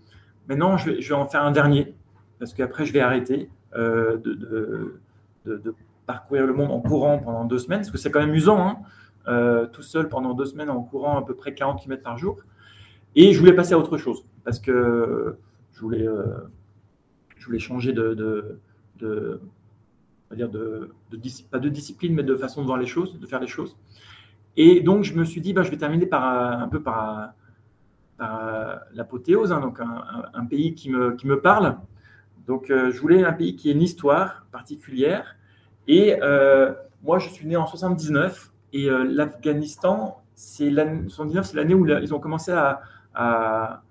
maintenant, 0.48 0.76
je 0.76 0.90
vais, 0.90 1.12
en 1.12 1.26
faire 1.26 1.42
un 1.42 1.52
dernier. 1.52 1.94
Parce 2.38 2.54
qu'après, 2.54 2.84
je 2.84 2.92
vais 2.92 3.00
arrêter 3.00 3.48
euh, 3.76 4.16
de, 4.18 5.00
de, 5.44 5.74
parcourir 6.06 6.46
le 6.46 6.52
monde 6.52 6.70
en 6.70 6.80
courant 6.80 7.18
pendant 7.18 7.44
deux 7.44 7.58
semaines. 7.58 7.80
Parce 7.80 7.90
que 7.90 7.98
c'est 7.98 8.10
quand 8.10 8.20
même 8.20 8.34
usant, 8.34 8.60
hein, 8.60 8.76
euh, 9.28 9.66
tout 9.66 9.82
seul 9.82 10.08
pendant 10.08 10.34
deux 10.34 10.46
semaines 10.46 10.70
en 10.70 10.82
courant 10.82 11.18
à 11.18 11.24
peu 11.24 11.34
près 11.34 11.54
40 11.54 11.82
km 11.82 12.02
par 12.02 12.18
jour. 12.18 12.38
Et 13.14 13.32
je 13.32 13.38
voulais 13.38 13.54
passer 13.54 13.74
à 13.74 13.78
autre 13.78 13.96
chose. 13.96 14.24
Parce 14.44 14.58
que 14.58 15.36
je 15.74 15.80
voulais, 15.80 16.06
euh, 16.06 16.24
je 17.38 17.46
voulais 17.46 17.58
changer 17.58 17.92
de, 17.92 18.14
de, 18.14 19.40
on 20.28 20.30
va 20.30 20.36
dire 20.36 20.48
de, 20.48 20.90
pas 21.50 21.58
de 21.58 21.68
discipline, 21.68 22.14
mais 22.14 22.22
de 22.22 22.36
façon 22.36 22.62
de 22.62 22.66
voir 22.66 22.78
les 22.78 22.86
choses, 22.86 23.18
de 23.18 23.26
faire 23.26 23.40
les 23.40 23.46
choses. 23.46 23.76
Et 24.56 24.80
donc, 24.80 25.04
je 25.04 25.14
me 25.14 25.24
suis 25.24 25.40
dit, 25.40 25.52
bah, 25.52 25.62
je 25.62 25.70
vais 25.70 25.76
terminer 25.76 26.06
par 26.06 26.24
un 26.24 26.68
peu 26.68 26.80
par, 26.80 27.32
l'apothéose, 28.94 29.52
hein, 29.52 29.60
donc 29.60 29.78
un, 29.80 30.44
pays 30.46 30.74
qui 30.74 30.90
me, 30.90 31.12
qui 31.12 31.26
me 31.26 31.40
parle. 31.40 31.76
Donc, 32.46 32.70
euh, 32.70 32.90
je 32.92 33.00
voulais 33.00 33.24
un 33.24 33.32
pays 33.32 33.56
qui 33.56 33.68
ait 33.68 33.72
une 33.72 33.82
histoire 33.82 34.46
particulière. 34.52 35.36
Et 35.88 36.16
euh, 36.22 36.72
moi, 37.02 37.18
je 37.18 37.28
suis 37.28 37.46
né 37.46 37.56
en 37.56 37.66
79 37.66 38.50
et 38.72 38.88
euh, 38.88 39.04
l'Afghanistan, 39.04 40.16
c'est 40.34 40.70
l'année, 40.70 41.08
c'est 41.08 41.54
l'année 41.54 41.74
où 41.74 41.86
ils 41.86 42.14
ont 42.14 42.18
commencé 42.20 42.52
à, 42.52 42.80
à, 43.14 43.82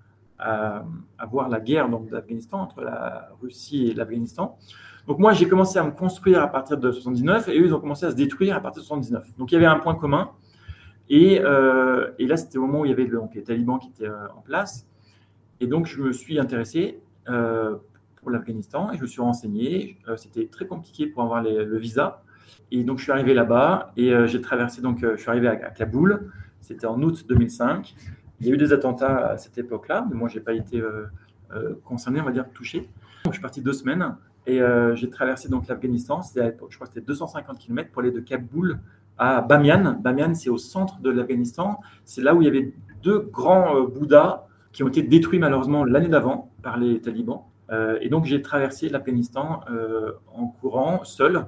voir 1.30 1.48
la 1.48 1.60
guerre 1.60 1.88
d'Afghanistan 1.88 2.60
entre 2.60 2.82
la 2.82 3.28
Russie 3.42 3.88
et 3.88 3.94
l'Afghanistan. 3.94 4.56
Donc 5.06 5.18
moi, 5.18 5.32
j'ai 5.32 5.48
commencé 5.48 5.78
à 5.78 5.84
me 5.84 5.92
construire 5.92 6.42
à 6.42 6.48
partir 6.48 6.78
de 6.78 6.90
79 6.90 7.48
et 7.48 7.60
eux, 7.60 7.66
ils 7.66 7.74
ont 7.74 7.80
commencé 7.80 8.06
à 8.06 8.10
se 8.10 8.16
détruire 8.16 8.56
à 8.56 8.60
partir 8.60 8.82
de 8.82 8.86
79. 8.86 9.24
Donc 9.38 9.52
il 9.52 9.54
y 9.54 9.58
avait 9.58 9.66
un 9.66 9.78
point 9.78 9.94
commun. 9.94 10.30
Et, 11.08 11.40
euh, 11.40 12.10
et 12.18 12.26
là, 12.26 12.36
c'était 12.36 12.58
au 12.58 12.62
moment 12.62 12.80
où 12.80 12.84
il 12.84 12.90
y 12.90 12.92
avait 12.92 13.06
donc, 13.06 13.34
les 13.34 13.42
talibans 13.42 13.78
qui 13.78 13.88
étaient 13.88 14.08
euh, 14.08 14.28
en 14.36 14.40
place. 14.40 14.86
Et 15.60 15.66
donc, 15.66 15.86
je 15.86 16.02
me 16.02 16.12
suis 16.12 16.38
intéressé 16.38 16.98
euh, 17.28 17.76
pour 18.16 18.30
l'Afghanistan 18.30 18.90
et 18.92 18.96
je 18.96 19.02
me 19.02 19.06
suis 19.06 19.20
renseigné. 19.20 19.98
c'était 20.16 20.46
très 20.46 20.66
compliqué 20.66 21.06
pour 21.06 21.22
avoir 21.22 21.42
le 21.42 21.78
visa. 21.78 22.22
Et 22.72 22.82
donc, 22.82 22.98
je 22.98 23.04
suis 23.04 23.12
arrivé 23.12 23.32
là-bas 23.32 23.92
et 23.96 24.12
j'ai 24.26 24.40
traversé, 24.40 24.82
donc, 24.82 24.98
je 25.00 25.16
suis 25.16 25.30
arrivé 25.30 25.46
à, 25.48 25.52
à 25.52 25.70
Kaboul. 25.70 26.30
C'était 26.60 26.86
en 26.86 27.00
août 27.02 27.24
2005. 27.28 27.94
Il 28.40 28.46
y 28.46 28.50
a 28.50 28.54
eu 28.54 28.58
des 28.58 28.72
attentats 28.72 29.28
à 29.28 29.38
cette 29.38 29.56
époque-là, 29.56 30.06
mais 30.10 30.16
moi, 30.16 30.28
je 30.28 30.34
n'ai 30.36 30.44
pas 30.44 30.52
été 30.52 30.82
concerné, 31.84 32.20
on 32.20 32.24
va 32.24 32.32
dire, 32.32 32.50
touché. 32.52 32.80
Donc, 32.80 33.32
je 33.32 33.32
suis 33.32 33.42
parti 33.42 33.62
deux 33.62 33.72
semaines 33.72 34.16
et 34.46 34.60
j'ai 34.94 35.08
traversé 35.08 35.48
donc 35.48 35.68
l'Afghanistan. 35.68 36.20
Je 36.34 36.50
crois 36.50 36.86
que 36.86 36.92
c'était 36.92 37.06
250 37.06 37.58
km 37.58 37.90
pour 37.92 38.02
aller 38.02 38.10
de 38.10 38.20
Kaboul 38.20 38.80
à 39.18 39.40
Bamiyan. 39.40 39.98
Bamiyan, 40.00 40.34
c'est 40.34 40.50
au 40.50 40.58
centre 40.58 41.00
de 41.00 41.10
l'Afghanistan. 41.10 41.80
C'est 42.04 42.22
là 42.22 42.34
où 42.34 42.42
il 42.42 42.46
y 42.46 42.48
avait 42.48 42.72
deux 43.02 43.20
grands 43.20 43.76
euh, 43.76 43.86
Bouddhas 43.86 44.46
qui 44.72 44.82
ont 44.82 44.88
été 44.88 45.02
détruits 45.02 45.38
malheureusement 45.38 45.84
l'année 45.84 46.08
d'avant 46.08 46.50
par 46.62 46.76
les 46.76 47.00
talibans. 47.00 47.42
Euh, 47.70 47.98
et 48.00 48.08
donc 48.08 48.24
j'ai 48.26 48.42
traversé 48.42 48.88
l'Afghanistan 48.88 49.60
euh, 49.70 50.12
en 50.34 50.46
courant 50.46 51.02
seul 51.04 51.46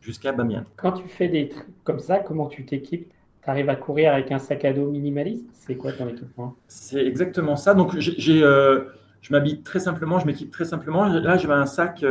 jusqu'à 0.00 0.32
Bamiyan. 0.32 0.64
Quand 0.76 0.92
tu 0.92 1.08
fais 1.08 1.28
des 1.28 1.48
trucs 1.48 1.66
comme 1.84 1.98
ça, 1.98 2.18
comment 2.18 2.46
tu 2.46 2.64
t'équipes? 2.64 3.10
Tu 3.42 3.50
arrives 3.50 3.68
à 3.68 3.76
courir 3.76 4.12
avec 4.12 4.30
un 4.30 4.38
sac 4.38 4.64
à 4.64 4.72
dos 4.72 4.90
minimaliste? 4.90 5.44
C'est 5.54 5.76
quoi 5.76 5.92
ton 5.92 6.08
équipement? 6.08 6.54
C'est 6.68 7.04
exactement 7.04 7.56
ça. 7.56 7.74
Donc 7.74 7.96
j'ai, 7.98 8.40
je 8.40 9.32
m'habille 9.32 9.62
très 9.62 9.80
simplement, 9.80 10.18
je 10.18 10.26
m'équipe 10.26 10.50
très 10.50 10.64
simplement. 10.64 11.06
Là 11.06 11.36
j'avais 11.36 11.54
un 11.54 11.66
sac, 11.66 12.04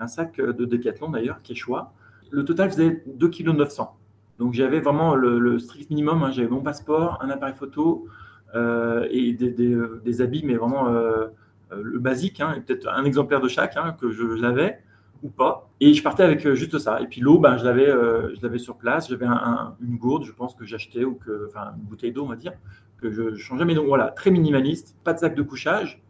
un 0.00 0.06
sac 0.06 0.40
de 0.40 0.64
décathlon 0.64 1.10
d'ailleurs, 1.10 1.40
qui 1.42 1.52
est 1.52 1.56
choix. 1.56 1.92
Le 2.30 2.44
total 2.44 2.70
faisait 2.70 3.02
2,9 3.18 3.30
kg. 3.30 3.88
Donc 4.38 4.54
j'avais 4.54 4.80
vraiment 4.80 5.14
le, 5.14 5.58
strict 5.58 5.90
minimum. 5.90 6.22
Hein. 6.22 6.30
J'avais 6.32 6.48
mon 6.48 6.60
passeport, 6.60 7.18
un 7.22 7.30
appareil 7.30 7.54
photo 7.54 8.08
euh, 8.54 9.06
et 9.10 9.32
des, 9.32 10.20
habits, 10.20 10.42
mais 10.44 10.54
vraiment 10.54 10.88
euh, 10.88 11.26
euh, 11.72 11.80
le 11.82 11.98
basique, 11.98 12.40
hein, 12.40 12.62
peut-être 12.64 12.88
un 12.88 13.04
exemplaire 13.04 13.40
de 13.40 13.48
chaque 13.48 13.76
hein, 13.76 13.96
que 14.00 14.10
je 14.10 14.22
l'avais 14.24 14.78
ou 15.22 15.28
pas. 15.28 15.68
Et 15.80 15.94
je 15.94 16.02
partais 16.02 16.22
avec 16.22 16.48
juste 16.54 16.78
ça. 16.78 17.00
Et 17.00 17.06
puis 17.06 17.20
l'eau, 17.20 17.38
ben, 17.38 17.56
je 17.56 17.64
l'avais, 17.64 18.58
sur 18.58 18.76
place. 18.76 19.08
J'avais 19.08 19.26
une 19.26 19.96
gourde, 19.96 20.24
je 20.24 20.32
pense 20.32 20.54
que 20.54 20.64
j'achetais 20.64 21.04
ou 21.04 21.14
que, 21.14 21.48
enfin 21.48 21.72
une 21.76 21.84
bouteille 21.84 22.12
d'eau, 22.12 22.24
on 22.24 22.28
va 22.28 22.36
dire, 22.36 22.52
que 23.00 23.10
je, 23.10 23.34
changeais. 23.36 23.64
Mais 23.64 23.74
donc 23.74 23.86
voilà, 23.86 24.08
très 24.08 24.30
minimaliste, 24.30 24.94
pas 25.04 25.14
de 25.14 25.18
sac 25.18 25.34
de 25.34 25.42
couchage. 25.42 26.02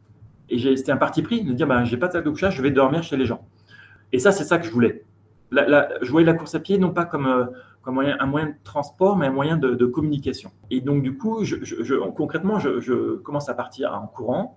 Et 0.50 0.58
c'était 0.76 0.92
un 0.92 0.98
parti 0.98 1.22
pris 1.22 1.42
de 1.42 1.52
dire, 1.52 1.66
ben, 1.66 1.84
j'ai 1.84 1.96
pas 1.96 2.08
de 2.08 2.12
sac 2.12 2.24
de 2.24 2.30
couchage, 2.30 2.56
je 2.56 2.62
vais 2.62 2.70
dormir 2.70 3.02
chez 3.02 3.16
les 3.16 3.26
gens. 3.26 3.46
Et 4.12 4.18
ça, 4.18 4.32
c'est 4.32 4.44
ça 4.44 4.58
que 4.58 4.66
je 4.66 4.70
voulais. 4.70 5.02
je 5.52 6.10
voyais 6.10 6.26
la 6.26 6.34
course 6.34 6.54
à 6.54 6.60
pied 6.60 6.76
non 6.78 6.90
pas 6.90 7.04
comme 7.04 7.48
comme 7.84 7.98
un 7.98 8.26
moyen 8.26 8.46
de 8.46 8.54
transport, 8.64 9.16
mais 9.16 9.26
un 9.26 9.32
moyen 9.32 9.56
de, 9.56 9.86
communication. 9.86 10.50
Et 10.70 10.80
donc, 10.80 11.02
du 11.02 11.16
coup, 11.16 11.44
concrètement, 12.16 12.58
je, 12.58 13.16
commence 13.16 13.48
à 13.48 13.54
partir 13.54 13.92
en 13.94 14.06
courant. 14.06 14.56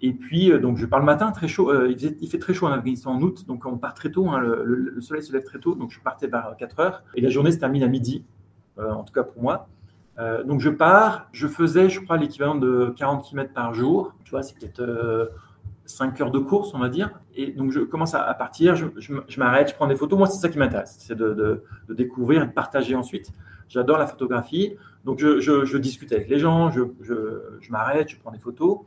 Et 0.00 0.12
puis, 0.12 0.52
euh, 0.52 0.60
donc, 0.60 0.76
je 0.76 0.86
pars 0.86 1.00
le 1.00 1.04
matin, 1.04 1.32
très 1.32 1.48
chaud. 1.48 1.72
Euh, 1.72 1.92
il, 1.92 2.28
fait 2.28 2.38
très 2.38 2.54
chaud 2.54 2.66
en 2.66 2.70
Afghanistan 2.70 3.14
en 3.14 3.20
août, 3.20 3.44
donc 3.48 3.66
on 3.66 3.78
part 3.78 3.94
très 3.94 4.12
tôt. 4.12 4.28
Hein, 4.28 4.38
le, 4.38 5.00
soleil 5.00 5.24
se 5.24 5.32
lève 5.32 5.42
très 5.42 5.58
tôt, 5.58 5.74
donc 5.74 5.90
je 5.90 5.98
partais 5.98 6.28
vers 6.28 6.54
4 6.56 6.78
heures. 6.78 7.02
Et 7.16 7.20
la 7.20 7.30
journée 7.30 7.50
se 7.50 7.58
termine 7.58 7.82
à 7.82 7.88
midi, 7.88 8.24
euh, 8.78 8.92
en 8.92 9.02
tout 9.02 9.12
cas 9.12 9.24
pour 9.24 9.42
moi. 9.42 9.66
donc, 10.46 10.60
je 10.60 10.70
pars. 10.70 11.28
Je 11.32 11.48
faisais, 11.48 11.88
je 11.90 12.00
crois, 12.00 12.16
l'équivalent 12.16 12.54
de 12.54 12.94
40 12.96 13.24
km 13.24 13.52
par 13.52 13.74
jour. 13.74 14.12
Tu 14.24 14.30
vois, 14.30 14.42
c'est 14.42 14.80
5 15.88 16.20
heures 16.20 16.30
de 16.30 16.38
course, 16.38 16.72
on 16.74 16.78
va 16.78 16.88
dire. 16.88 17.10
Et 17.34 17.50
donc, 17.50 17.72
je 17.72 17.80
commence 17.80 18.14
à, 18.14 18.32
partir, 18.34 18.76
je, 18.76 19.38
m'arrête, 19.38 19.70
je 19.70 19.74
prends 19.74 19.86
des 19.86 19.96
photos. 19.96 20.18
Moi, 20.18 20.28
c'est 20.28 20.38
ça 20.38 20.48
qui 20.48 20.58
m'intéresse, 20.58 20.96
c'est 20.98 21.16
de, 21.16 21.64
découvrir 21.88 22.42
et 22.42 22.46
de 22.46 22.52
partager 22.52 22.94
ensuite. 22.94 23.32
J'adore 23.68 23.98
la 23.98 24.06
photographie. 24.06 24.76
Donc, 25.04 25.18
je, 25.18 25.76
discute 25.78 26.12
avec 26.12 26.28
les 26.28 26.38
gens, 26.38 26.70
je, 26.70 27.70
m'arrête, 27.70 28.10
je 28.10 28.16
prends 28.16 28.30
des 28.30 28.38
photos. 28.38 28.80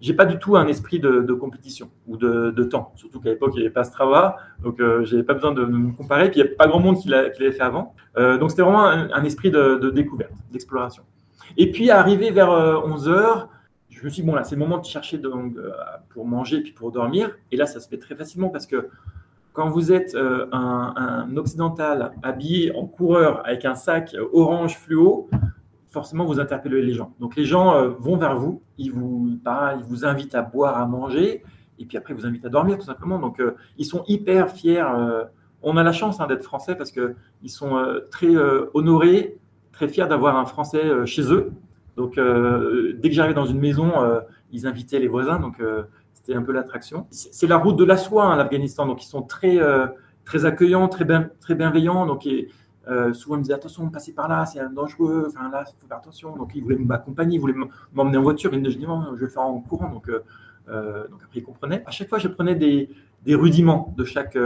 J'ai 0.00 0.14
pas 0.14 0.26
du 0.26 0.38
tout 0.38 0.56
un 0.56 0.66
esprit 0.66 1.00
de, 1.00 1.32
compétition 1.32 1.90
ou 2.06 2.16
de, 2.16 2.64
temps. 2.64 2.92
Surtout 2.96 3.20
qu'à 3.20 3.30
l'époque, 3.30 3.52
il 3.54 3.58
n'y 3.58 3.64
avait 3.64 3.72
pas 3.72 3.84
Strava, 3.84 4.36
donc 4.62 4.80
euh, 4.80 5.04
je 5.04 5.12
n'avais 5.12 5.26
pas 5.26 5.34
besoin 5.34 5.52
de 5.52 5.64
me 5.64 5.92
comparer. 5.92 6.30
Puis 6.30 6.40
il 6.40 6.44
n'y 6.44 6.50
a 6.50 6.54
pas 6.54 6.68
grand 6.68 6.80
monde 6.80 6.98
qui 6.98 7.08
l'avait 7.08 7.52
fait 7.52 7.60
avant. 7.60 7.94
Euh, 8.16 8.38
donc 8.38 8.50
c'était 8.50 8.62
vraiment 8.62 8.84
un, 8.84 9.24
esprit 9.24 9.50
de, 9.50 9.90
découverte, 9.90 10.32
d'exploration. 10.52 11.02
Et 11.56 11.70
puis 11.70 11.90
arrivé 11.90 12.30
vers 12.30 12.50
11 12.50 13.08
euh, 13.08 13.12
heures, 13.12 13.48
je 14.04 14.08
me 14.10 14.12
suis 14.12 14.22
dit, 14.22 14.26
bon, 14.26 14.34
là, 14.34 14.44
c'est 14.44 14.54
le 14.54 14.58
moment 14.58 14.76
de 14.76 14.84
chercher 14.84 15.16
donc, 15.16 15.56
euh, 15.56 15.70
pour 16.10 16.26
manger 16.26 16.60
puis 16.60 16.72
pour 16.72 16.92
dormir. 16.92 17.30
Et 17.50 17.56
là, 17.56 17.64
ça 17.64 17.80
se 17.80 17.88
fait 17.88 17.96
très 17.96 18.14
facilement 18.14 18.50
parce 18.50 18.66
que 18.66 18.90
quand 19.54 19.70
vous 19.70 19.92
êtes 19.92 20.14
euh, 20.14 20.46
un, 20.52 21.34
occidental 21.38 22.12
habillé 22.22 22.76
en 22.76 22.84
coureur 22.84 23.40
avec 23.46 23.64
un 23.64 23.74
sac 23.74 24.14
orange 24.34 24.76
fluo, 24.76 25.30
forcément, 25.90 26.26
vous 26.26 26.38
interpellez 26.38 26.82
les 26.82 26.92
gens. 26.92 27.14
Donc, 27.18 27.34
les 27.34 27.46
gens 27.46 27.76
euh, 27.76 27.88
vont 27.98 28.18
vers 28.18 28.36
vous, 28.36 28.60
ils 28.76 28.92
vous, 28.92 29.38
ils 29.78 29.84
vous 29.88 30.04
invitent 30.04 30.34
à 30.34 30.42
boire, 30.42 30.76
à 30.76 30.84
manger, 30.84 31.42
et 31.78 31.86
puis 31.86 31.96
après, 31.96 32.12
ils 32.12 32.20
vous 32.20 32.26
invitent 32.26 32.44
à 32.44 32.50
dormir, 32.50 32.76
tout 32.76 32.84
simplement. 32.84 33.18
Donc, 33.18 33.40
ils 33.78 33.86
sont 33.86 34.04
hyper 34.06 34.50
fiers. 34.50 34.84
on 35.62 35.78
a 35.78 35.82
la 35.82 35.92
chance 35.92 36.20
hein, 36.20 36.26
d'être 36.26 36.44
français 36.44 36.74
parce 36.74 36.92
qu'ils 36.92 37.50
sont 37.50 37.82
très 38.10 38.36
honorés, 38.74 39.38
très 39.72 39.88
fiers 39.88 40.06
d'avoir 40.06 40.36
un 40.36 40.44
français 40.44 41.06
chez 41.06 41.32
eux. 41.32 41.52
Donc, 41.96 42.18
euh, 42.18 42.94
dès 42.98 43.08
que 43.08 43.14
j'arrivais 43.14 43.34
dans 43.34 43.46
une 43.46 43.60
maison, 43.60 44.02
euh, 44.02 44.20
ils 44.52 44.66
invitaient 44.66 44.98
les 44.98 45.08
voisins. 45.08 45.38
Donc, 45.38 45.60
euh, 45.60 45.82
c'était 46.14 46.34
un 46.34 46.42
peu 46.42 46.52
l'attraction. 46.52 47.06
C'est 47.10 47.46
la 47.46 47.56
route 47.56 47.76
de 47.76 47.84
la 47.84 47.96
soie, 47.96 48.24
hein, 48.24 48.36
l'Afghanistan. 48.36 48.86
Donc, 48.86 49.04
ils 49.04 49.08
sont 49.08 49.22
très, 49.22 49.58
très 50.24 50.44
accueillants, 50.46 50.88
très, 50.88 51.04
bien, 51.04 51.28
très 51.40 51.54
bienveillants. 51.54 52.06
Donc, 52.06 52.26
souvent, 53.12 53.36
ils 53.36 53.38
me 53.38 53.42
disaient 53.42 53.54
attention, 53.54 53.90
passez 53.90 54.12
par 54.14 54.28
là, 54.28 54.46
c'est 54.46 54.60
dangereux. 54.72 55.26
Enfin, 55.28 55.50
là, 55.50 55.64
il 55.66 55.72
faut 55.80 55.86
faire 55.86 55.98
attention. 55.98 56.34
Donc, 56.36 56.52
ils 56.54 56.62
voulaient 56.62 56.76
m'accompagner, 56.76 57.36
ils 57.36 57.40
voulaient 57.40 57.54
m'emmener 57.92 58.16
en 58.16 58.22
voiture. 58.22 58.54
Ils 58.54 58.60
me 58.60 58.68
disaient 58.68 58.86
non, 58.86 59.04
je 59.12 59.16
vais 59.16 59.26
le 59.26 59.28
faire 59.28 59.42
en 59.42 59.60
courant. 59.60 59.90
Donc, 59.90 60.10
après, 60.66 61.08
ils 61.34 61.44
comprenaient. 61.44 61.82
À 61.84 61.90
chaque 61.90 62.08
fois, 62.08 62.18
je 62.18 62.28
prenais 62.28 62.54
des, 62.54 62.88
rudiments 63.26 63.92
de 63.98 64.04
chaque 64.04 64.38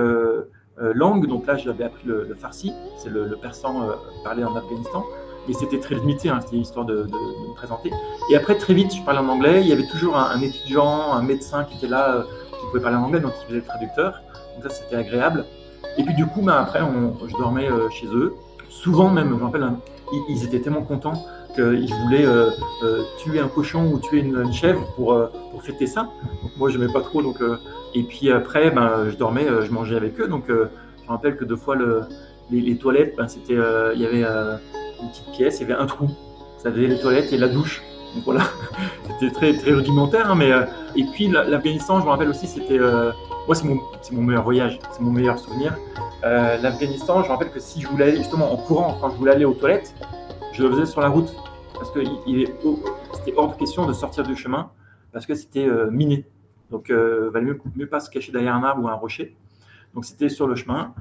langue. 0.79 1.29
Donc 1.29 1.47
là, 1.47 1.57
j'avais 1.57 1.85
appris 1.85 2.09
le, 2.09 2.35
farsi, 2.35 2.73
c'est 2.99 3.11
le, 3.11 3.37
persan 3.41 3.89
parlé 4.25 4.43
en 4.43 4.57
Afghanistan 4.57 5.05
et 5.49 5.55
c'était 5.55 5.79
très 5.79 5.95
limité, 5.95 6.29
hein, 6.29 6.41
c'était 6.43 6.57
histoire 6.57 6.85
de, 6.85 7.05
me 7.05 7.55
présenter. 7.55 7.91
Et 8.31 8.37
après, 8.37 8.57
très 8.57 8.75
vite, 8.75 8.95
je 8.95 9.03
parlais 9.03 9.21
en 9.21 9.29
anglais. 9.29 9.63
Il 9.63 9.69
y 9.69 9.73
avait 9.73 9.87
toujours 9.87 10.17
un, 10.17 10.41
étudiant, 10.41 11.13
un 11.13 11.23
médecin 11.23 11.65
qui 11.65 11.79
était 11.79 11.89
là, 11.89 12.15
euh, 12.15 12.23
qui 12.23 12.67
pouvait 12.67 12.83
parler 12.83 12.97
en 12.97 13.05
anglais, 13.05 13.21
donc 13.21 13.33
qui 13.41 13.47
faisait 13.47 13.59
le 13.59 13.65
traducteur. 13.65 14.21
Donc 14.55 14.71
ça, 14.71 14.71
c'était 14.71 14.97
agréable. 14.97 15.47
Et 15.97 16.05
puis 16.05 16.15
du 16.15 16.27
coup, 16.27 16.43
ben, 16.43 16.53
après, 16.53 16.81
je 17.27 17.37
dormais 17.37 17.71
euh, 17.71 17.89
chez 17.91 18.07
eux. 18.07 18.35
Souvent 18.69 19.09
même, 19.09 19.31
je 19.31 19.35
me 19.35 19.45
rappelle, 19.45 19.63
hein, 19.63 19.79
ils, 20.29 20.45
étaient 20.45 20.61
tellement 20.61 20.83
contents 20.83 21.25
qu'ils 21.55 21.93
voulaient 22.05 22.27
euh, 22.27 22.51
tuer 23.19 23.41
un 23.41 23.49
cochon 23.49 23.91
ou 23.91 23.99
tuer 23.99 24.21
une, 24.21 24.53
chèvre 24.53 24.87
pour, 24.95 25.19
pour 25.51 25.63
fêter 25.63 25.87
ça. 25.87 26.03
Donc 26.43 26.53
moi, 26.59 26.69
je 26.69 26.77
n'aimais 26.77 26.93
pas 26.93 27.01
trop. 27.01 27.23
Donc, 27.23 27.39
et 27.95 28.03
puis 28.03 28.31
après, 28.31 28.71
ben, 28.71 29.09
je 29.09 29.17
dormais, 29.17 29.47
je 29.63 29.73
mangeais 29.73 29.97
avec 29.97 30.21
eux. 30.21 30.29
Donc 30.29 30.45
je 30.49 30.55
me 30.55 31.09
rappelle 31.09 31.37
que 31.37 31.45
deux 31.47 31.57
fois, 31.57 31.75
le, 31.75 32.03
les, 32.51 32.77
toilettes, 32.77 33.17
ben, 33.17 33.27
c'était, 33.27 33.57
il 33.95 34.01
y 34.01 34.07
avait 34.07 34.25
une 35.03 35.09
petite 35.11 35.31
pièce, 35.33 35.61
il 35.61 35.69
y 35.69 35.73
avait 35.73 35.81
un 35.81 35.87
trou. 35.87 36.09
Ça 36.59 36.73
faisait 36.73 36.87
les 36.87 36.99
toilettes 36.99 37.33
et 37.33 37.39
la 37.39 37.49
douche. 37.49 37.83
Donc 38.15 38.25
voilà, 38.25 38.43
c'était 39.21 39.57
très, 39.57 39.73
rudimentaire. 39.73 40.31
Hein, 40.31 40.35
mais, 40.35 40.51
euh, 40.51 40.65
et 40.97 41.05
puis 41.05 41.29
l'Afghanistan, 41.29 42.01
je 42.01 42.05
me 42.05 42.11
rappelle 42.11 42.29
aussi, 42.29 42.47
c'était. 42.47 42.79
Euh, 42.79 43.13
moi, 43.47 43.55
c'est 43.55 43.65
mon, 43.65 43.81
mon, 44.13 44.23
meilleur 44.23 44.45
voyage, 44.45 44.79
c'est 44.91 45.01
mon 45.01 45.11
meilleur 45.11 45.39
souvenir. 45.39 45.77
Euh, 46.25 46.59
L'Afghanistan, 46.61 47.23
je 47.23 47.29
me 47.29 47.33
rappelle 47.33 47.51
que 47.51 47.61
si 47.61 47.81
je 47.81 47.89
voulais 47.89 48.09
aller 48.09 48.17
justement 48.17 48.53
en 48.53 48.57
courant, 48.57 48.99
quand 49.01 49.11
je 49.11 49.17
voulais 49.17 49.33
aller 49.33 49.45
aux 49.45 49.55
toilettes, 49.55 49.95
je 50.53 50.63
le 50.63 50.71
faisais 50.71 50.87
sur 50.87 51.01
la 51.01 51.09
route. 51.09 51.35
Parce 51.75 51.93
que 51.93 52.01
c'était 53.15 53.35
hors 53.37 53.53
de 53.53 53.55
question 53.57 53.87
de 53.87 53.93
sortir 53.93 54.25
du 54.25 54.35
chemin, 54.35 54.71
parce 55.13 55.27
que 55.27 55.35
c'était 55.35 55.69
miné. 55.93 56.25
Donc, 56.73 56.87
il 56.89 57.31
valait 57.33 57.47
mieux, 57.47 57.61
mieux, 57.77 57.87
pas 57.87 58.01
se 58.01 58.11
cacher 58.11 58.33
derrière 58.33 58.57
un 58.57 58.65
arbre 58.65 58.83
ou 58.83 58.89
un 58.89 58.95
rocher. 58.95 59.37
Donc, 59.95 60.05
c'était 60.05 60.29
sur 60.29 60.49
le 60.49 60.57
chemin. 60.57 60.93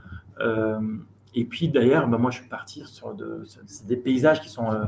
Et 1.38 1.44
puis 1.44 1.70
d'ailleurs, 1.70 2.08
bah, 2.08 2.18
moi 2.18 2.32
je 2.32 2.40
suis 2.40 2.48
parti 2.48 2.82
sur 2.86 3.16
des 3.88 3.96
paysages 3.96 4.42
qui 4.42 4.50
sont, 4.50 4.72
euh, 4.72 4.86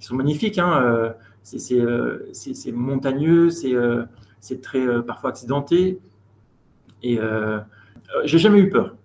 qui 0.00 0.06
sont 0.06 0.16
magnifiques. 0.16 0.58
Hein, 0.58 0.82
euh, 0.82 1.10
euh, 1.74 2.18
c'est 2.32 2.72
montagneux, 2.72 3.50
c'est 3.50 4.62
très 4.62 5.02
parfois 5.04 5.30
accidenté. 5.30 6.00
Et 7.04 7.20
j'ai 8.24 8.38
jamais 8.38 8.58
eu 8.58 8.68
peur. 8.68 8.96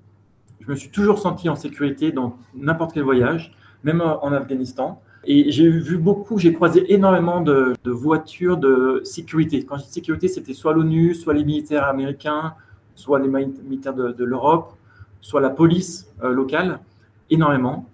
Je 0.59 0.71
me 0.71 0.75
suis 0.75 0.89
toujours 0.89 1.19
senti 1.19 1.49
en 1.49 1.55
sécurité 1.55 2.11
dans 2.11 2.35
n'importe 2.55 2.93
quel 2.93 3.03
voyage, 3.03 3.53
même 3.83 4.01
en 4.01 4.31
Afghanistan. 4.31 4.99
Et 5.23 5.51
j'ai 5.51 5.69
vu 5.69 5.97
beaucoup, 5.97 6.39
j'ai 6.39 6.51
croisé 6.51 6.91
énormément 6.91 7.41
de, 7.41 7.75
voitures 7.85 8.57
de 8.57 9.01
sécurité. 9.03 9.63
Quand 9.65 9.77
je 9.77 9.83
dis 9.83 9.91
sécurité, 9.91 10.27
c'était 10.27 10.53
soit 10.53 10.73
l'ONU, 10.73 11.13
soit 11.13 11.35
les 11.35 11.43
militaires 11.43 11.85
américains, 11.85 12.55
soit 12.95 13.19
les 13.19 13.27
militaires 13.27 13.93
de 13.93 14.23
l'Europe, 14.23 14.76
soit 15.27 15.41
la 15.41 15.49
police 15.49 16.07
euh, 16.23 16.31
locale, 16.31 16.79
énormément. 17.29 17.85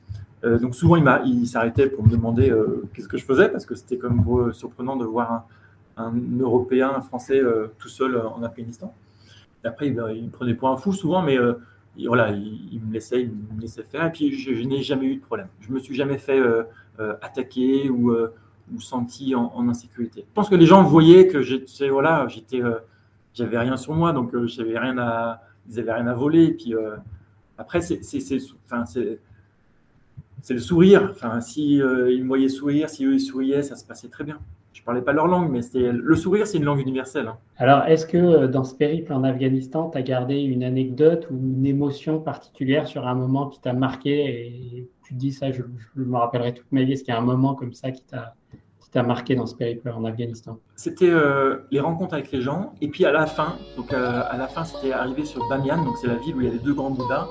Euh, 0.43 0.59
donc 0.59 0.75
souvent, 0.75 0.97
il, 1.25 1.47
s'arrêtait 1.47 1.87
pour 1.87 2.05
me 2.05 2.11
demander 2.11 2.51
euh, 2.51 2.83
qu'est-ce 2.93 3.07
que 3.07 3.17
je 3.17 3.25
faisais, 3.25 3.49
parce 3.49 3.65
que 3.65 3.73
c'était 3.73 3.97
comme 3.97 4.23
surprenant 4.53 4.97
de 4.97 5.05
voir 5.05 5.47
un 5.97 6.13
Européen, 6.39 6.91
un 6.95 7.01
Français 7.01 7.41
tout 7.79 7.89
seul 7.89 8.17
en 8.17 8.43
Afghanistan. 8.43 8.93
Après, 9.63 9.87
il, 9.87 9.95
me 9.95 10.29
prenait 10.29 10.53
pour 10.53 10.69
un 10.69 10.77
fou 10.77 10.93
souvent, 10.93 11.23
mais 11.23 11.37
voilà, 12.05 12.29
il, 12.31 12.81
me 12.85 12.93
laissait, 12.93 13.21
il 13.23 13.55
me 13.55 13.61
laissait 13.61 13.83
faire. 13.83 14.05
Et 14.05 14.11
puis, 14.11 14.37
je, 14.37 14.51
n'ai 14.67 14.83
jamais 14.83 15.07
eu 15.07 15.15
de 15.15 15.21
problème. 15.21 15.47
Je 15.61 15.71
me 15.71 15.79
suis 15.79 15.95
jamais 15.95 16.19
fait 16.19 16.39
attaquer 17.21 17.89
ou, 17.89 18.11
ou 18.11 18.79
senti 18.79 19.33
en, 19.33 19.67
insécurité. 19.69 20.25
Je 20.27 20.33
pense 20.33 20.49
que 20.49 20.55
les 20.55 20.67
gens 20.67 20.83
voyaient 20.83 21.27
que 21.27 21.41
j'étais, 21.41 21.89
voilà, 21.89 22.27
j'étais, 22.27 22.61
j'avais 23.33 23.57
rien 23.57 23.77
sur 23.77 23.93
moi, 23.93 24.13
donc 24.13 24.35
j'avais 24.45 24.77
rien 24.77 24.97
à, 24.99 25.41
ils 25.69 25.79
avaient 25.79 25.93
rien 25.93 26.07
à 26.07 26.13
voler. 26.13 26.45
Et 26.45 26.53
puis 26.53 26.73
après, 27.57 27.81
c'est, 27.81 28.00
le 30.50 30.60
sourire. 30.60 31.10
Enfin, 31.12 31.41
si 31.41 31.81
euh, 31.81 32.12
ils 32.12 32.24
me 32.24 32.27
voyaient 32.27 32.50
sourire, 32.50 32.89
si 32.89 33.05
eux 33.05 33.13
ils 33.13 33.19
souriaient, 33.19 33.63
ça 33.63 33.75
se 33.75 33.86
passait 33.86 34.10
très 34.10 34.24
bien. 34.24 34.39
Je 34.74 34.86
parlais 34.86 35.01
pas 35.01 35.13
leur 35.13 35.27
langue, 35.27 35.50
mais 35.50 35.62
le 35.74 36.15
sourire, 36.15 36.45
c'est 36.45 36.57
une 36.57 36.65
langue 36.65 36.81
universelle. 36.81 37.27
Hein. 37.27 37.38
Alors, 37.57 37.86
est-ce 37.86 38.05
que 38.05 38.17
euh, 38.17 38.48
dans 38.48 38.65
ce 38.65 38.75
périple 38.75 39.13
en 39.13 39.24
Afghanistan, 39.24 39.89
tu 39.89 39.98
as 39.98 40.01
gardé 40.01 40.41
une 40.41 40.62
anecdote 40.62 41.27
ou 41.31 41.38
une 41.38 41.65
émotion 41.65 42.19
particulière 42.19 42.86
sur 42.86 43.07
un 43.07 43.13
moment 43.13 43.48
qui 43.48 43.62
t'a 43.62 43.72
marqué 43.72 44.25
et 44.25 44.89
tu 45.05 45.13
te 45.13 45.19
dis 45.19 45.31
ça, 45.31 45.51
je, 45.51 45.62
me 45.95 46.17
rappellerai 46.17 46.53
toute 46.53 46.69
ma 46.72 46.83
vie. 46.83 46.93
Est-ce 46.93 47.05
qu'il 47.05 47.13
y 47.13 47.15
a 47.15 47.19
un 47.19 47.24
moment 47.24 47.53
comme 47.53 47.74
ça 47.74 47.91
qui 47.91 48.03
t'a 48.03 48.36
t'a 48.91 49.01
marqué 49.01 49.33
dans 49.36 49.48
ce 49.48 49.55
périple 49.55 49.89
en 49.89 50.03
Afghanistan? 50.05 50.60
C'était 50.75 51.10
euh, 51.10 51.60
les 51.72 51.79
rencontres 51.79 52.13
avec 52.13 52.31
les 52.31 52.41
gens, 52.41 52.74
et 52.79 52.89
puis 52.89 53.05
à 53.05 53.12
la 53.12 53.25
fin, 53.25 53.55
donc 53.75 53.91
à 53.91 54.38
la 54.38 54.48
fin, 54.48 54.65
c'était 54.65 54.91
arrivé 54.91 55.25
sur 55.25 55.48
Bamiyan, 55.50 55.83
donc 55.83 55.98
c'est 55.98 56.05
la 56.05 56.17
ville 56.17 56.36
où 56.36 56.41
il 56.41 56.45
y 56.45 56.50
a 56.50 56.53
les 56.53 56.60
deux 56.60 56.75
grands 56.75 56.91
Bouddhas 56.91 57.27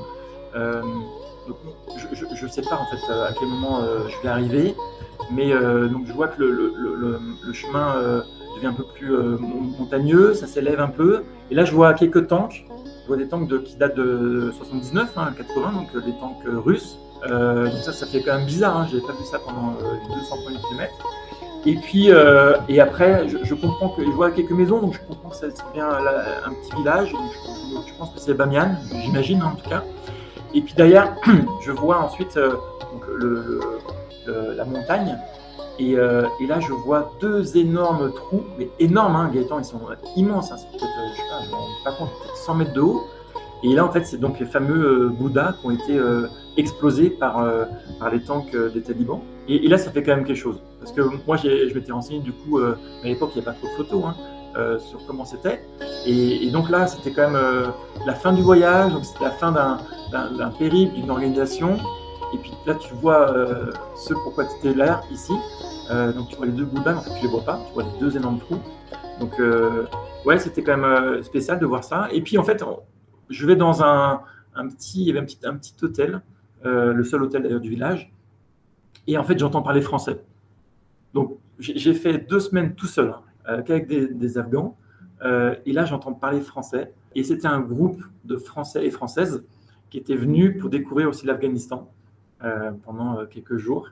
je 2.36 2.44
ne 2.44 2.50
sais 2.50 2.62
pas 2.62 2.76
en 2.76 2.86
fait 2.86 3.10
euh, 3.10 3.28
à 3.28 3.32
quel 3.32 3.48
moment 3.48 3.80
euh, 3.80 4.08
je 4.08 4.22
vais 4.22 4.28
arriver, 4.28 4.74
mais 5.30 5.52
euh, 5.52 5.88
donc 5.88 6.06
je 6.06 6.12
vois 6.12 6.28
que 6.28 6.42
le, 6.42 7.52
chemin 7.52 7.94
devient 8.56 8.68
un 8.68 8.72
peu 8.72 8.84
plus 8.94 9.10
montagneux, 9.78 10.34
ça 10.34 10.46
s'élève 10.46 10.80
un 10.80 10.88
peu, 10.88 11.24
et 11.50 11.54
là 11.54 11.64
je 11.64 11.72
vois 11.72 11.94
quelques 11.94 12.28
tanks, 12.28 12.64
je 13.02 13.08
vois 13.08 13.16
des 13.16 13.28
tanks 13.28 13.48
qui 13.64 13.76
datent 13.76 13.96
de 13.96 14.52
79, 14.56 15.14
80, 15.14 15.62
hein, 15.64 15.72
donc 15.74 16.04
des 16.04 16.12
tanks 16.12 16.42
russes. 16.64 16.98
donc 17.28 17.82
ça, 17.82 17.92
ça 17.92 18.06
fait 18.06 18.22
quand 18.22 18.36
même 18.36 18.46
bizarre, 18.46 18.76
hein, 18.76 18.86
n'avais 18.86 19.06
pas 19.06 19.12
vu 19.12 19.24
ça 19.24 19.38
pendant 19.38 19.74
les 20.08 20.14
200 20.14 20.36
premiers 20.44 20.58
kilomètres. 20.58 20.94
Et 21.64 21.76
puis, 21.76 22.08
et 22.68 22.80
après, 22.80 23.28
je, 23.28 23.54
comprends 23.54 23.90
que 23.90 24.02
je 24.02 24.10
vois 24.10 24.30
quelques 24.30 24.50
maisons, 24.50 24.80
donc 24.80 24.94
je 24.94 25.00
comprends 25.06 25.28
que 25.28 25.36
c'est 25.36 25.54
bien 25.74 25.88
un 25.88 26.50
petit 26.50 26.76
village. 26.76 27.12
je, 27.12 27.98
pense 27.98 28.10
que 28.10 28.20
c'est 28.20 28.34
Bamiyan, 28.34 28.76
j'imagine 29.04 29.42
en 29.42 29.54
tout 29.54 29.68
cas. 29.68 29.84
Et 30.54 30.60
puis 30.60 30.74
derrière, 30.74 31.16
je 31.64 31.70
vois 31.70 32.00
ensuite 32.00 32.38
euh, 34.28 34.54
la 34.54 34.64
montagne. 34.64 35.18
Euh, 35.80 36.26
et, 36.40 36.46
là, 36.46 36.60
je 36.60 36.72
vois 36.72 37.12
deux 37.20 37.56
énormes 37.56 38.12
trous, 38.12 38.44
mais 38.56 38.68
énormes, 38.78 39.16
hein, 39.16 39.30
Gaëtan, 39.34 39.58
ils 39.58 39.64
sont 39.64 39.80
immenses. 40.16 40.52
Hein, 40.52 40.56
c'est 40.58 40.70
peut-être, 40.70 40.84
euh, 40.84 41.08
je 41.12 41.16
sais 41.16 41.50
pas, 41.50 41.90
pas 41.90 41.96
compte, 41.96 42.10
100 42.36 42.54
mètres 42.54 42.72
de 42.72 42.80
haut. 42.80 43.02
Et 43.64 43.74
là, 43.74 43.84
en 43.84 43.90
fait, 43.90 44.04
c'est 44.04 44.18
donc 44.18 44.38
les 44.38 44.46
fameux 44.46 45.08
Bouddhas 45.08 45.54
qui 45.60 45.66
ont 45.66 45.70
été 45.70 46.00
explosés 46.56 47.10
par, 47.10 47.44
par 48.00 48.10
les 48.10 48.20
tanks 48.20 48.56
des 48.56 48.82
talibans. 48.82 49.20
Et, 49.48 49.68
là, 49.68 49.78
ça 49.78 49.92
fait 49.92 50.02
quand 50.02 50.16
même 50.16 50.24
quelque 50.24 50.36
chose. 50.36 50.60
Parce 50.80 50.90
que 50.90 51.00
moi, 51.26 51.36
je 51.36 51.72
m'étais 51.72 51.92
renseigné, 51.92 52.18
du 52.18 52.32
coup, 52.32 52.58
à 52.58 52.74
l'époque, 53.04 53.30
il 53.36 53.38
n'y 53.40 53.48
a 53.48 53.52
pas 53.52 53.56
trop 53.56 53.68
de 53.68 53.84
photos. 53.84 54.04
Hein. 54.04 54.16
Euh, 54.54 54.78
sur 54.78 55.04
comment 55.06 55.24
c'était. 55.24 55.64
Et, 56.04 56.50
donc 56.50 56.68
là, 56.68 56.86
c'était 56.86 57.10
quand 57.10 57.30
même 57.30 57.36
euh, 57.36 57.68
la 58.04 58.14
fin 58.14 58.34
du 58.34 58.42
voyage, 58.42 58.92
donc 58.92 59.02
c'était 59.06 59.24
la 59.24 59.30
fin 59.30 59.50
d'un 59.50 60.50
périple, 60.58 60.94
d'une 60.94 61.10
organisation. 61.10 61.78
Et 62.34 62.36
puis 62.36 62.52
là, 62.66 62.74
tu 62.74 62.92
vois 62.94 63.30
euh, 63.30 63.72
ce 63.96 64.12
pourquoi 64.12 64.44
tu 64.44 64.52
étais 64.58 64.76
là, 64.76 65.00
ici. 65.10 65.32
donc 65.90 66.28
tu 66.28 66.36
vois 66.36 66.44
les 66.44 66.52
deux 66.52 66.66
Bouddhas, 66.66 66.96
en 66.96 67.00
fait, 67.00 67.14
tu 67.14 67.22
les 67.22 67.28
vois 67.28 67.44
pas, 67.44 67.60
tu 67.66 67.72
vois 67.72 67.84
les 67.84 67.98
deux 67.98 68.14
énormes 68.14 68.40
trous. 68.40 68.58
Donc 69.20 69.40
ouais, 70.26 70.38
c'était 70.38 70.62
quand 70.62 70.76
même 70.76 71.22
spécial 71.22 71.58
de 71.58 71.64
voir 71.64 71.82
ça. 71.82 72.08
Et 72.12 72.20
puis 72.20 72.36
en 72.36 72.44
fait, 72.44 72.62
je 73.30 73.46
vais 73.46 73.56
dans 73.56 73.82
un, 73.82 74.20
un 74.54 74.68
petit, 74.68 75.00
il 75.00 75.06
y 75.06 75.10
avait 75.10 75.20
un 75.20 75.24
petit, 75.24 75.38
un 75.44 75.56
petit 75.56 75.74
hôtel, 75.82 76.20
le 76.64 77.04
seul 77.04 77.22
hôtel 77.22 77.42
d'ailleurs 77.42 77.60
du 77.60 77.70
village. 77.70 78.12
Et 79.06 79.16
en 79.16 79.24
fait, 79.24 79.38
j'entends 79.38 79.62
parler 79.62 79.80
français. 79.80 80.22
Donc 81.14 81.38
j'ai 81.58 81.94
fait 81.94 82.18
deux 82.18 82.40
semaines 82.40 82.74
tout 82.74 82.86
seul. 82.86 83.08
Hein. 83.10 83.20
Euh, 83.48 83.62
qu'avec 83.62 83.88
des, 83.88 84.38
Afghans. 84.38 84.76
Euh, 85.24 85.54
et 85.66 85.72
là, 85.72 85.84
j'entends 85.84 86.12
parler 86.12 86.40
français. 86.40 86.92
Et 87.14 87.24
c'était 87.24 87.48
un 87.48 87.60
groupe 87.60 88.02
de 88.24 88.36
Français 88.36 88.86
et 88.86 88.90
Françaises 88.90 89.42
qui 89.90 89.98
étaient 89.98 90.16
venus 90.16 90.58
pour 90.60 90.70
découvrir 90.70 91.08
aussi 91.08 91.26
l'Afghanistan 91.26 91.90
euh, 92.44 92.70
pendant 92.84 93.26
quelques 93.26 93.56
jours. 93.56 93.90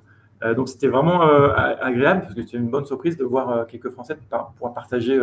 donc 0.57 0.71
c'était 0.71 0.89
vraiment 0.89 1.21
agréable 1.21 2.23
parce 2.23 2.35
que 2.35 2.41
c'était 2.43 2.57
une 2.57 2.71
bonne 2.71 2.87
surprise 2.87 3.19
de 3.19 3.25
voir 3.25 3.67
quelques 3.67 3.91
Français 3.91 4.17
pouvoir 4.17 4.73
partager 4.73 5.21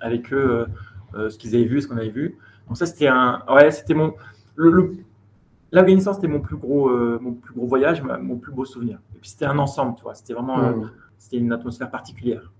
avec 0.00 0.30
eux 0.34 0.66
ce 1.14 1.38
qu'ils 1.38 1.54
avaient 1.54 1.64
vu 1.64 1.80
ce 1.80 1.88
qu'on 1.88 1.96
avait 1.96 2.10
vu. 2.10 2.36
Donc 2.68 2.76
ça 2.76 2.84
c'était 2.84 3.06
un, 3.06 3.42
ouais, 3.48 3.70
c'était 3.70 3.94
mon, 3.94 4.12
l'Afghanistan 5.70 6.12
c'était 6.12 6.28
mon 6.28 6.40
plus 6.40 6.56
gros, 6.56 6.90
mon 7.18 7.32
plus 7.32 7.54
gros 7.54 7.66
voyage, 7.66 8.02
mon 8.02 8.36
plus 8.36 8.52
beau 8.52 8.66
souvenir. 8.66 8.98
Et 9.16 9.18
puis 9.18 9.30
c'était 9.30 9.46
un 9.46 9.58
ensemble, 9.58 9.96
tu 9.96 10.02
vois. 10.02 10.14
C'était 10.14 10.34
vraiment, 10.34 10.58
mmh. 10.58 10.90
c'était 11.16 11.38
une 11.38 11.52
atmosphère 11.52 11.90
particulière. 11.90 12.52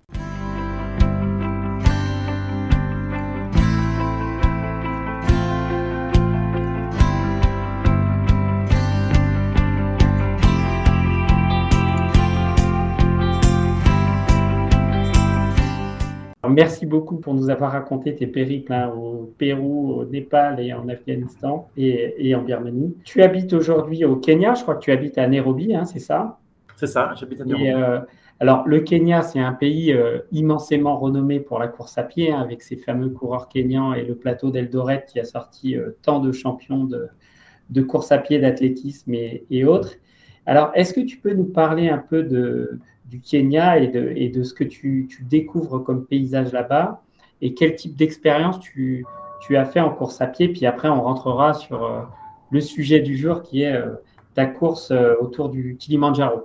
Merci 16.53 16.87
beaucoup 16.87 17.17
pour 17.17 17.35
nous 17.35 17.51
avoir 17.51 17.73
raconté 17.73 18.15
tes 18.15 18.27
périples 18.27 18.73
hein, 18.73 18.93
au 18.97 19.33
Pérou, 19.39 19.93
au 19.93 20.05
Népal 20.05 20.61
et 20.61 20.73
en 20.73 20.89
Afghanistan 20.89 21.69
et, 21.77 22.35
en 22.35 22.43
Birmanie. 22.43 22.97
Tu 23.05 23.23
habites 23.23 23.53
aujourd'hui 23.53 24.05
au 24.05 24.17
Kenya, 24.17 24.55
je 24.55 24.63
crois 24.63 24.77
que 24.77 24.85
tu 24.85 24.93
habites 24.93 25.19
à 25.19 25.27
Nairobi, 25.27 25.75
hein, 25.75 25.85
c'est 25.85 25.99
ça? 25.99 26.39
C'est 26.77 26.87
ça, 26.87 27.15
j'habite 27.19 27.41
à 27.41 27.45
Nairobi. 27.45 27.71
Euh, 27.71 28.01
alors, 28.43 28.67
le 28.67 28.81
Kenya, 28.81 29.23
c'est 29.23 29.39
un 29.39 29.53
pays 29.53 29.93
euh, 29.93 30.19
immensément 30.33 30.97
renommé 30.97 31.39
pour 31.39 31.61
la 31.61 31.69
course 31.69 31.97
à 31.97 32.03
pied, 32.03 32.33
hein, 32.33 32.41
avec 32.41 32.61
ses 32.63 32.75
fameux 32.75 33.09
coureurs 33.09 33.49
kenyans 33.49 33.95
et 33.95 34.03
le 34.03 34.17
plateau 34.17 34.51
d'Eldoret 34.51 35.05
qui 35.07 35.21
a 35.21 35.25
sorti 35.25 35.77
euh, 35.77 35.91
tant 36.03 36.19
de 36.19 36.33
champions 36.33 36.85
de, 36.85 37.83
course 37.83 38.11
à 38.11 38.19
pied, 38.19 38.41
d'athlétisme 38.41 39.15
et, 39.15 39.65
autres. 39.65 39.95
Alors, 40.45 40.73
est-ce 40.75 40.93
que 40.93 41.01
tu 41.01 41.19
peux 41.19 41.35
nous 41.35 41.45
parler 41.45 41.89
un 41.89 41.99
peu 41.99 42.25
de, 42.25 42.81
du 43.13 43.21
Kenya 43.21 43.79
et 43.79 43.89
de, 44.31 44.43
ce 44.43 44.55
que 44.55 44.65
tu, 44.65 45.07
découvres 45.29 45.85
comme 45.85 46.07
paysage 46.07 46.51
là-bas 46.51 47.03
et 47.43 47.53
quel 47.53 47.77
type 47.77 47.95
d'expérience 47.95 48.59
tu, 48.59 49.05
as 49.51 49.67
fait 49.67 49.81
en 49.81 49.91
course 49.91 50.23
à 50.23 50.27
pied. 50.27 50.49
Puis 50.49 50.65
après, 50.65 50.89
on 50.89 51.03
rentrera 51.03 51.53
sur 51.53 51.85
euh, 51.85 52.01
le 52.51 52.61
sujet 52.63 53.01
du 53.01 53.19
jour 53.19 53.43
qui 53.43 53.65
est 53.65 53.75
euh, 53.75 53.97
ta 54.35 54.47
course 54.47 54.93
euh, 54.93 55.15
autour 55.21 55.51
du 55.51 55.77
Kilimanjaro. 55.79 56.43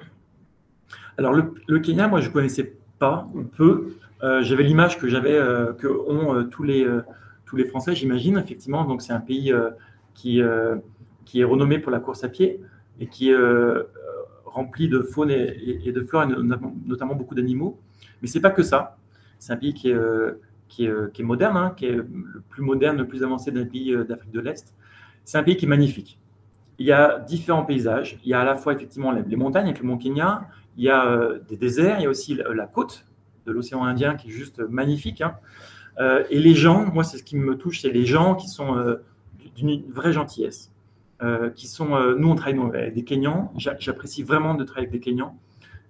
Alors, 1.17 1.31
le, 1.31 1.79
Kenya, 1.79 2.09
moi, 2.09 2.19
je 2.19 2.29
connaissais 2.29 2.73
pas, 2.99 3.29
peu. 3.55 3.95
J'avais 4.41 4.63
l'image 4.63 4.99
que 4.99 5.07
j'avais, 5.07 5.39
que 5.79 5.87
ont 5.87 6.43
tous, 6.49 6.63
les, 6.63 6.85
tous 7.45 7.55
les 7.55 7.65
Français, 7.65 7.95
j'imagine, 7.95 8.37
effectivement. 8.37 8.83
Donc, 8.83 9.01
c'est 9.01 9.13
un 9.13 9.19
pays 9.19 9.53
qui, 10.15 10.41
qui 11.25 11.39
est 11.39 11.43
renommé 11.43 11.79
pour 11.79 11.91
la 11.91 11.99
course 11.99 12.23
à 12.23 12.29
pied 12.29 12.59
et 12.99 13.07
qui 13.07 13.31
rempli 14.57 14.89
de 14.89 15.01
faune 15.01 15.29
et, 15.31 15.91
de 15.91 16.01
flore, 16.01 16.23
et 16.23 16.27
notamment 16.85 17.15
beaucoup 17.15 17.35
d'animaux. 17.35 17.79
Mais 18.21 18.27
c'est 18.27 18.39
pas 18.39 18.49
que 18.49 18.63
ça. 18.63 18.97
C'est 19.39 19.53
un 19.53 19.57
pays 19.57 19.73
qui 19.73 19.89
est, 19.89 19.93
euh, 19.93 20.41
qui 20.67 20.85
est, 20.85 20.89
euh, 20.89 21.09
qui 21.13 21.21
est 21.21 21.25
moderne, 21.25 21.57
hein, 21.57 21.73
qui 21.77 21.85
est 21.85 21.91
le 21.91 22.41
plus 22.49 22.63
moderne, 22.63 22.97
le 22.97 23.07
plus 23.07 23.23
avancé 23.23 23.51
d'un 23.51 23.65
pays 23.65 23.93
euh, 23.93 24.03
d'Afrique 24.03 24.31
de 24.31 24.39
l'Est. 24.39 24.73
C'est 25.23 25.37
un 25.37 25.43
pays 25.43 25.57
qui 25.57 25.65
est 25.65 25.73
magnifique. 25.77 26.17
Il 26.79 26.85
y 26.85 26.91
a 26.91 27.19
différents 27.19 27.65
paysages. 27.65 28.19
Il 28.23 28.29
y 28.29 28.33
a 28.33 28.41
à 28.41 28.45
la 28.45 28.55
fois 28.55 28.73
effectivement 28.73 29.11
les, 29.11 29.35
montagnes 29.35 29.67
avec 29.67 29.79
le 29.79 29.87
mont 29.87 29.97
Kenya, 29.97 30.47
il 30.77 30.83
y 30.83 30.89
a 30.89 31.31
des 31.49 31.57
déserts, 31.57 31.99
il 31.99 32.03
y 32.03 32.05
a 32.05 32.09
aussi 32.09 32.35
la, 32.35 32.67
côte 32.67 33.03
de 33.47 33.51
l'océan 33.51 33.83
Indien 33.83 34.15
qui 34.15 34.29
est 34.29 34.31
juste 34.31 34.59
magnifique. 34.59 35.21
Hein. 35.21 35.33
et 36.29 36.37
les 36.37 36.53
gens, 36.53 36.85
moi 36.85 37.03
c'est 37.03 37.17
ce 37.17 37.23
qui 37.23 37.35
me 37.35 37.57
touche, 37.57 37.81
c'est 37.81 37.89
les 37.89 38.05
gens 38.05 38.35
qui 38.35 38.47
sont 38.47 38.95
d'une 39.55 39.81
vraie 39.91 40.13
gentillesse. 40.13 40.69
Euh, 41.23 41.49
qui 41.49 41.65
sont, 41.65 41.95
euh, 41.95 42.13
nous 42.15 42.29
on 42.29 42.35
travaille 42.35 42.59
avec 42.75 42.93
des 42.93 43.03
Kenyans, 43.03 43.51
j'apprécie 43.57 44.21
vraiment 44.21 44.53
de 44.53 44.63
travailler 44.63 44.87
avec 44.87 44.99
des 45.01 45.03
Kenyans. 45.03 45.35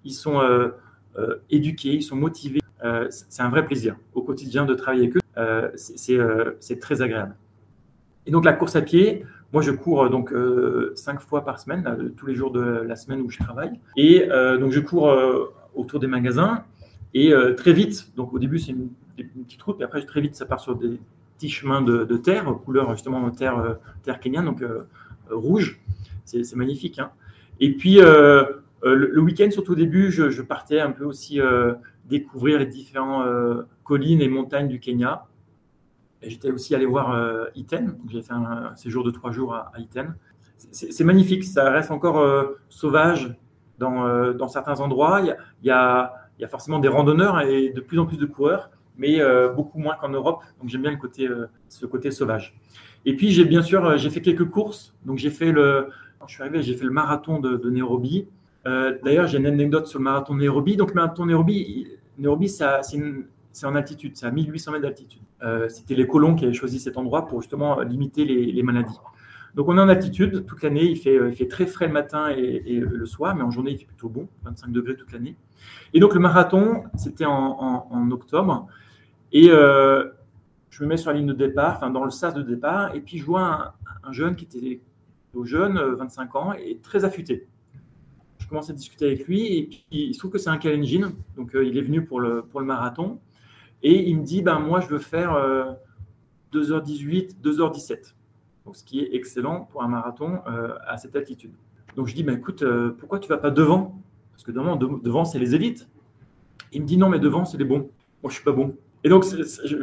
Ils 0.06 0.14
sont 0.14 0.40
euh, 0.40 0.70
éduqués, 1.50 1.92
ils 1.92 2.02
sont 2.02 2.16
motivés. 2.16 2.62
c'est 3.10 3.42
un 3.42 3.50
vrai 3.50 3.66
plaisir 3.66 3.96
au 4.14 4.22
quotidien 4.22 4.64
de 4.64 4.74
travailler 4.74 5.02
avec 5.02 5.16
eux. 5.16 5.72
c'est 5.76 6.80
très 6.80 7.02
agréable. 7.02 7.34
Et 8.24 8.30
donc 8.30 8.46
la 8.46 8.54
course 8.54 8.74
à 8.74 8.80
pied, 8.80 9.26
moi 9.52 9.60
je 9.60 9.70
cours 9.70 10.08
donc 10.08 10.32
cinq 10.94 11.20
fois 11.20 11.44
par 11.44 11.60
semaine, 11.60 12.12
tous 12.16 12.26
les 12.26 12.34
jours 12.34 12.50
de 12.50 12.60
la 12.62 12.96
semaine 12.96 13.20
où 13.20 13.30
je 13.30 13.38
travaille. 13.38 13.72
Et 13.98 14.28
donc 14.58 14.72
je 14.72 14.80
cours 14.80 15.14
autour 15.74 16.00
des 16.00 16.06
magasins. 16.06 16.64
Et 17.12 17.34
très 17.58 17.74
vite, 17.74 18.12
donc 18.16 18.32
au 18.32 18.38
début 18.38 18.58
c'est 18.58 18.72
une, 18.72 18.88
petite 19.44 19.60
route, 19.60 19.78
et 19.80 19.84
après 19.84 20.00
très 20.06 20.22
vite 20.22 20.36
ça 20.36 20.46
part 20.46 20.60
sur 20.60 20.74
des 20.74 20.98
petits 21.36 21.50
chemins 21.50 21.82
de, 21.82 22.16
terre, 22.16 22.46
couleur 22.64 22.92
justement 22.92 23.28
terre, 23.30 23.76
terre 24.04 24.20
kenyane. 24.20 24.46
Donc 24.46 24.62
rouge. 25.30 25.80
C'est 26.24 26.56
magnifique. 26.56 26.98
Hein. 26.98 27.10
Et 27.60 27.72
puis, 27.72 28.00
euh, 28.00 28.44
euh, 28.84 28.94
le, 28.94 29.20
week-end, 29.20 29.50
surtout 29.50 29.72
au 29.72 29.76
début, 29.76 30.12
je, 30.12 30.42
partais 30.42 30.80
un 30.80 30.90
peu 30.90 31.04
aussi 31.04 31.40
euh, 31.40 31.74
découvrir 32.06 32.58
les 32.58 32.66
différentes 32.66 33.26
collines 33.84 34.20
et 34.20 34.28
montagnes 34.28 34.68
du 34.68 34.80
Kenya. 34.80 35.24
J'étais 36.22 36.50
aussi 36.50 36.74
allé 36.74 36.86
voir 36.86 37.48
Iten. 37.54 37.96
J'ai 38.10 38.22
fait 38.22 38.32
un, 38.32 38.74
séjour 38.76 39.04
de 39.04 39.10
trois 39.10 39.30
jours 39.30 39.54
à, 39.54 39.72
Iten. 39.78 40.14
C'est 40.72 41.04
magnifique. 41.04 41.44
Ça 41.44 41.70
reste 41.70 41.90
encore 41.90 42.54
sauvage 42.68 43.34
dans, 43.78 44.48
certains 44.48 44.80
endroits. 44.80 45.20
Il 45.22 45.66
y, 45.66 45.70
a, 45.70 46.12
forcément 46.48 46.78
des 46.78 46.88
randonneurs 46.88 47.40
et 47.42 47.70
de 47.70 47.80
plus 47.80 47.98
en 47.98 48.06
plus 48.06 48.16
de 48.16 48.26
coureurs, 48.26 48.70
mais 48.96 49.20
beaucoup 49.54 49.78
moins 49.78 49.94
qu'en 49.94 50.08
Europe. 50.08 50.42
Donc 50.60 50.70
j'aime 50.70 50.82
bien 50.82 50.98
ce 51.68 51.86
côté 51.86 52.10
sauvage. 52.10 52.58
Et 53.06 53.14
puis 53.14 53.30
j'ai 53.30 53.44
bien 53.44 53.62
sûr 53.62 53.96
j'ai 53.96 54.10
fait 54.10 54.20
quelques 54.20 54.48
courses. 54.48 54.92
Donc 55.06 55.18
j'ai 55.18 55.30
fait 55.30 55.52
le, 55.52 55.88
je 56.26 56.32
suis 56.32 56.42
arrivé, 56.42 56.62
j'ai 56.62 56.74
fait 56.74 56.84
le 56.84 56.90
marathon 56.90 57.40
de, 57.40 57.70
Nairobi. 57.70 58.26
D'ailleurs 58.64 59.26
j'ai 59.26 59.38
une 59.38 59.46
anecdote 59.46 59.86
sur 59.86 59.98
le 59.98 60.04
marathon 60.04 60.34
de 60.34 60.40
Nairobi. 60.40 60.76
Donc 60.76 60.90
le 60.90 60.94
marathon 60.94 61.22
de 61.22 61.28
Nairobi, 61.28 61.86
Nairobi 62.18 62.48
c'est 62.48 63.66
en 63.66 63.74
altitude, 63.74 64.12
c'est 64.14 64.26
à 64.26 64.30
1800 64.30 64.72
mètres 64.72 64.82
d'altitude. 64.82 65.22
Euh, 65.42 65.68
c'était 65.68 65.94
les 65.94 66.06
colons 66.06 66.34
qui 66.34 66.44
avaient 66.44 66.54
choisi 66.54 66.78
cet 66.80 66.96
endroit 66.96 67.26
pour 67.26 67.40
justement 67.42 67.80
limiter 67.80 68.24
les, 68.24 68.62
maladies. 68.62 68.98
Donc 69.54 69.68
on 69.68 69.78
est 69.78 69.80
en 69.80 69.88
altitude 69.88 70.44
toute 70.46 70.62
l'année, 70.62 70.84
il 70.84 70.96
fait, 70.96 71.14
il 71.14 71.34
fait 71.34 71.48
très 71.48 71.66
frais 71.66 71.86
le 71.86 71.92
matin 71.92 72.28
et, 72.28 72.80
le 72.80 73.06
soir, 73.06 73.34
mais 73.34 73.42
en 73.42 73.50
journée 73.50 73.72
il 73.72 73.78
fait 73.78 73.86
plutôt 73.86 74.08
bon, 74.08 74.28
25 74.44 74.70
degrés 74.70 74.96
toute 74.96 75.12
l'année. 75.12 75.34
Et 75.94 76.00
donc 76.00 76.14
le 76.14 76.20
marathon, 76.20 76.84
c'était 76.96 77.24
en, 77.24 78.10
octobre, 78.10 78.66
et 79.32 79.48
euh, 79.50 80.04
je 80.78 80.84
me 80.84 80.90
mets 80.90 80.96
sur 80.96 81.10
la 81.10 81.18
ligne 81.18 81.26
de 81.26 81.32
départ, 81.32 81.76
enfin 81.76 81.90
dans 81.90 82.04
le 82.04 82.10
sas 82.10 82.32
de 82.34 82.42
départ, 82.42 82.94
et 82.94 83.00
puis 83.00 83.18
je 83.18 83.24
vois 83.24 83.74
un, 84.04 84.12
jeune 84.12 84.36
qui 84.36 84.44
était 84.44 84.80
au 85.34 85.44
jeune, 85.44 85.76
25 85.76 86.36
ans, 86.36 86.52
et 86.52 86.78
très 86.78 87.04
affûté. 87.04 87.46
Je 88.38 88.46
commence 88.46 88.70
à 88.70 88.72
discuter 88.72 89.06
avec 89.06 89.26
lui, 89.26 89.58
et 89.58 89.62
puis 89.64 89.84
il 89.90 90.14
se 90.14 90.20
trouve 90.20 90.30
que 90.30 90.38
c'est 90.38 90.50
un 90.50 90.56
Kalenjin, 90.56 91.12
donc 91.36 91.54
euh, 91.56 91.64
il 91.64 91.76
est 91.76 91.82
venu 91.82 92.04
pour 92.04 92.20
le, 92.20 92.44
marathon. 92.60 93.18
Et 93.82 94.08
il 94.08 94.18
me 94.18 94.24
dit, 94.24 94.42
ben, 94.42 94.60
moi, 94.60 94.80
je 94.80 94.86
veux 94.86 94.98
faire 94.98 95.32
2h18, 96.52 97.36
euh, 97.44 97.52
2h17. 97.52 98.14
Donc, 98.64 98.76
ce 98.76 98.84
qui 98.84 99.00
est 99.00 99.14
excellent 99.14 99.62
pour 99.70 99.82
un 99.82 99.88
marathon 99.88 100.40
euh, 100.46 100.74
à 100.86 100.96
cette 100.96 101.16
altitude. 101.16 101.52
Donc, 101.96 102.06
je 102.06 102.14
dis, 102.14 102.22
ben, 102.22 102.38
écoute, 102.38 102.62
euh, 102.62 102.90
pourquoi 102.98 103.18
tu 103.18 103.28
vas 103.28 103.38
pas 103.38 103.50
devant? 103.50 104.00
Parce 104.32 104.44
que 104.44 104.52
devant, 104.52 104.76
devant 104.76 105.24
c'est 105.24 105.38
les 105.38 105.54
élites. 105.54 105.88
Il 106.72 106.82
me 106.82 106.86
dit, 106.86 106.96
non, 106.96 107.08
mais 107.08 107.18
devant, 107.18 107.44
c'est 107.44 107.58
les 107.58 107.64
bons. 107.64 107.88
Moi, 108.22 108.30
je 108.30 108.34
suis 108.34 108.44
pas 108.44 108.52
bon. 108.52 108.76
Et 109.04 109.08
donc, 109.08 109.24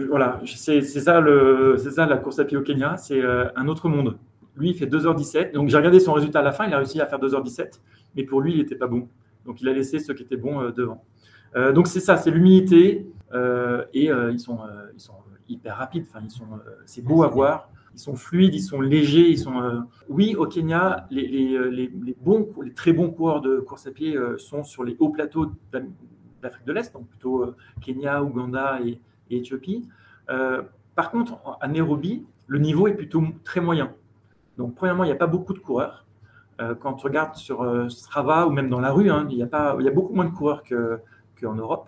voilà, 0.10 0.41
c'est 0.45 0.82
ça, 0.82 1.21
la 1.21 2.17
course 2.17 2.39
à 2.39 2.45
pied 2.45 2.58
au 2.58 2.62
Kenya, 2.62 2.97
c'est 2.97 3.21
un 3.23 3.67
autre 3.67 3.88
monde. 3.88 4.17
Lui, 4.58 4.69
il 4.69 4.75
fait 4.75 4.86
2h17. 4.86 5.54
Donc, 5.54 5.69
j'ai 5.69 5.78
regardé 5.78 5.99
son 5.99 6.13
résultat 6.13 6.39
à 6.39 6.43
la 6.43 6.51
fin, 6.51 6.67
il 6.67 6.73
a 6.73 6.78
réussi 6.78 6.99
à 6.99 7.06
faire 7.06 7.19
2h17, 7.19 7.80
mais 8.15 8.23
pour 8.23 8.41
lui, 8.41 8.54
il 8.54 8.58
n'était 8.58 8.75
pas 8.75 8.88
bon. 8.88 9.08
Donc, 9.45 9.62
il 9.62 9.69
a 9.69 9.73
laissé 9.73 9.99
ceux 9.99 10.13
qui 10.13 10.23
étaient 10.23 10.38
bons 10.38 10.69
devant. 10.71 11.04
donc, 11.73 11.88
c'est 11.88 12.01
ça, 12.01 12.17
c'est 12.17 12.32
l'humilité, 12.32 13.06
euh, 13.34 13.84
et 13.93 14.12
euh, 14.12 14.32
ils, 14.32 14.39
sont, 14.39 14.60
euh, 14.62 14.91
hyper 15.49 15.78
rapides. 15.78 16.06
Enfin, 16.10 16.23
ils 16.23 16.32
sont, 16.32 16.45
c'est 16.86 17.04
beau 17.04 17.23
à 17.23 17.28
voir 17.28 17.69
ils 17.93 17.99
sont 17.99 18.15
fluides, 18.15 18.54
ils 18.54 18.62
sont 18.62 18.82
légers, 18.82 19.30
ils 19.30 19.39
sont. 19.39 19.86
Oui, 20.10 20.36
au 20.36 20.45
Kenya, 20.47 21.08
les, 21.12 21.89
bons, 22.19 22.49
les 22.62 22.73
très 22.73 22.91
bons 22.91 23.10
coureurs 23.10 23.39
de 23.39 23.62
course 23.62 23.88
à 23.88 23.91
pied 23.91 24.17
sont 24.38 24.65
sur 24.65 24.84
les 24.84 24.97
hauts 24.99 25.12
plateaux 25.12 25.49
d'Afrique 26.45 26.65
de 26.65 26.73
l'Est, 26.73 26.93
donc 26.93 27.08
plutôt 27.08 27.53
Kenya, 27.81 28.23
Ouganda 28.23 28.79
et, 28.86 28.99
Éthiopie. 29.29 29.86
par 30.95 31.12
contre, 31.12 31.39
à 31.60 31.67
Nairobi, 31.67 32.25
le 32.47 32.60
niveau 32.60 32.88
est 32.88 32.93
plutôt 32.93 33.23
très 33.43 33.60
moyen. 33.60 33.91
Donc, 34.58 34.75
premièrement, 34.75 35.03
il 35.03 35.08
n'y 35.08 35.13
a 35.13 35.17
pas 35.17 35.27
beaucoup 35.27 35.53
de 35.53 35.60
coureurs. 35.60 36.05
quand 36.79 36.93
tu 36.93 37.08
regardes 37.08 37.36
sur 37.36 37.91
Strava 37.91 38.45
ou 38.47 38.51
même 38.51 38.69
dans 38.69 38.79
la 38.79 38.91
rue, 38.91 39.10
hein, 39.10 39.27
il, 39.31 39.38
y 39.38 39.43
a 39.43 39.91
beaucoup 39.91 40.13
moins 40.13 40.25
de 40.25 40.36
coureurs 40.36 40.63
qu'en 41.39 41.55
Europe 41.55 41.88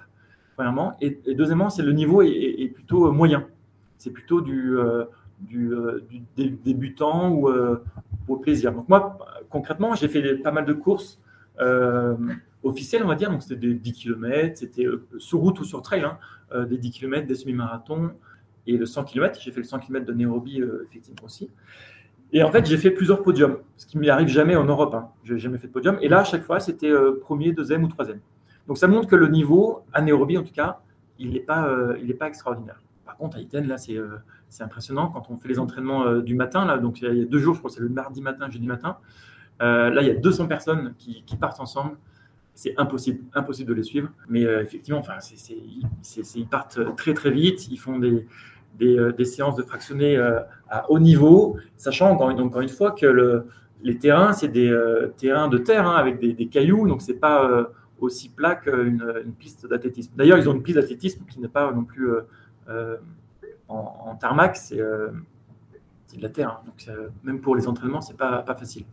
premièrement. 0.57 0.97
Et, 1.01 1.19
deuxièmement, 1.35 1.69
c'est 1.69 1.83
le 1.83 1.93
niveau 1.93 2.21
est, 2.23 2.73
plutôt 2.73 3.07
euh, 3.07 3.11
moyen. 3.11 3.45
C'est 3.97 4.09
plutôt 4.09 4.41
du, 4.41 4.77
euh, 4.77 5.05
du, 5.39 5.71
euh, 5.71 6.03
débutant 6.35 7.29
ou 7.29 7.49
au 8.27 8.35
plaisir. 8.37 8.73
Donc 8.73 8.89
moi, 8.89 9.17
concrètement, 9.49 9.95
j'ai 9.95 10.09
fait 10.09 10.35
pas 10.37 10.51
mal 10.51 10.65
de 10.65 10.73
courses 10.73 11.19
officielles, 12.63 13.03
on 13.03 13.07
va 13.07 13.15
dire. 13.15 13.31
Donc 13.31 13.43
c'était 13.43 13.55
des 13.55 13.73
10 13.73 13.93
km, 13.93 14.57
c'était 14.57 14.85
sur 15.17 15.39
route 15.39 15.59
ou 15.59 15.63
sur 15.63 15.81
trail, 15.81 16.03
hein, 16.03 16.17
des 16.65 16.77
10 16.77 16.91
km, 16.91 17.27
des 17.27 17.35
semi-marathons 17.35 18.11
et 18.67 18.77
le 18.77 18.85
100 18.85 19.05
km. 19.05 19.39
J'ai 19.41 19.51
fait 19.51 19.61
le 19.61 19.65
100 19.65 19.79
km 19.79 20.05
de 20.05 20.13
Nairobi, 20.13 20.61
effectivement 20.85 21.25
aussi. 21.25 21.49
Et 22.33 22.43
en 22.43 22.51
fait, 22.51 22.65
j'ai 22.65 22.77
fait 22.77 22.91
plusieurs 22.91 23.23
podiums, 23.23 23.57
ce 23.77 23.85
qui 23.85 23.95
ne 23.97 24.01
m'y 24.01 24.09
arrive 24.09 24.27
jamais 24.27 24.55
en 24.55 24.65
Europe. 24.65 24.93
Hein. 24.93 25.07
Je 25.23 25.33
n'ai 25.33 25.39
jamais 25.39 25.57
fait 25.57 25.67
de 25.67 25.71
podium. 25.71 25.97
Et 26.01 26.09
là, 26.09 26.19
à 26.19 26.23
chaque 26.25 26.43
fois, 26.43 26.59
c'était 26.59 26.91
premier, 27.21 27.53
deuxième 27.53 27.83
ou 27.83 27.87
troisième. 27.87 28.19
Donc 28.67 28.77
ça 28.77 28.87
montre 28.87 29.07
que 29.07 29.15
le 29.15 29.29
niveau, 29.29 29.83
à 29.93 30.01
Nairobi 30.01 30.37
en 30.37 30.43
tout 30.43 30.53
cas, 30.53 30.79
il 31.19 31.31
n'est 31.31 31.39
pas, 31.39 31.67
euh, 31.67 31.97
pas 32.19 32.27
extraordinaire. 32.27 32.79
Par 33.05 33.17
contre, 33.17 33.37
à 33.37 33.39
Iten, 33.39 33.67
là, 33.67 33.77
c'est 33.77 33.95
euh, 33.95 34.17
impressionnant 34.59 35.07
quand 35.07 35.29
on 35.29 35.37
fait 35.37 35.47
les 35.47 35.59
entraînements 35.59 36.05
euh, 36.05 36.21
du 36.21 36.35
matin. 36.35 36.65
Là, 36.65 36.77
donc 36.77 37.01
il 37.01 37.17
y 37.17 37.21
a 37.21 37.25
deux 37.25 37.39
jours, 37.39 37.55
je 37.55 37.59
crois 37.59 37.69
que 37.69 37.75
c'est 37.75 37.81
le 37.81 37.89
mardi 37.89 38.21
matin, 38.21 38.49
jeudi 38.49 38.67
matin. 38.67 38.97
Là, 39.59 40.01
il 40.01 40.07
y 40.07 40.11
a 40.11 40.15
200 40.15 40.47
personnes 40.47 40.93
qui, 40.97 41.23
partent 41.39 41.59
ensemble. 41.59 41.97
C'est 42.53 42.73
impossible, 42.77 43.19
impossible 43.35 43.69
de 43.69 43.75
les 43.75 43.83
suivre. 43.83 44.09
Mais 44.29 44.41
effectivement, 44.41 44.99
enfin, 44.99 45.17
ils 46.35 46.47
partent 46.47 46.95
très 46.95 47.13
très 47.13 47.31
vite. 47.31 47.67
Ils 47.69 47.77
font 47.77 47.99
des, 47.99 48.25
des, 48.77 49.25
séances 49.25 49.55
de 49.55 49.63
fractionnés 49.63 50.17
à 50.69 50.89
haut 50.89 50.99
niveau, 50.99 51.57
sachant 51.77 52.09
encore, 52.11 52.29
une 52.61 52.69
fois 52.69 52.91
que 52.91 53.05
le, 53.05 53.47
les 53.83 53.97
terrains, 53.97 54.33
c'est 54.33 54.47
des 54.47 54.75
terrains 55.17 55.47
de 55.49 55.57
terre 55.57 55.87
hein, 55.87 55.95
avec 55.95 56.19
des, 56.19 56.47
cailloux. 56.47 56.87
Donc, 56.87 57.01
c'est 57.01 57.19
pas 57.19 57.69
aussi 57.99 58.29
plat 58.29 58.55
qu'une 58.55 59.03
une 59.25 59.33
piste 59.33 59.67
d'athlétisme. 59.67 60.11
D'ailleurs, 60.15 60.37
ils 60.37 60.49
ont 60.49 60.53
une 60.53 60.63
piste 60.63 60.77
d'athlétisme 60.77 61.23
qui 61.25 61.39
n'est 61.39 61.47
pas 61.47 61.71
non 61.71 61.83
plus 61.83 62.11
euh, 62.11 62.21
euh, 62.69 62.97
en, 63.67 64.15
tarmac, 64.15 64.55
c'est 64.57 64.79
euh, 64.79 65.09
de 66.15 66.21
la 66.21 66.29
terre. 66.29 66.49
Hein. 66.49 66.65
Donc, 66.65 66.97
même 67.23 67.41
pour 67.41 67.55
les 67.55 67.67
entraînements, 67.67 68.01
c'est 68.01 68.17
pas, 68.17 68.41
pas 68.41 68.55
facile. 68.55 68.85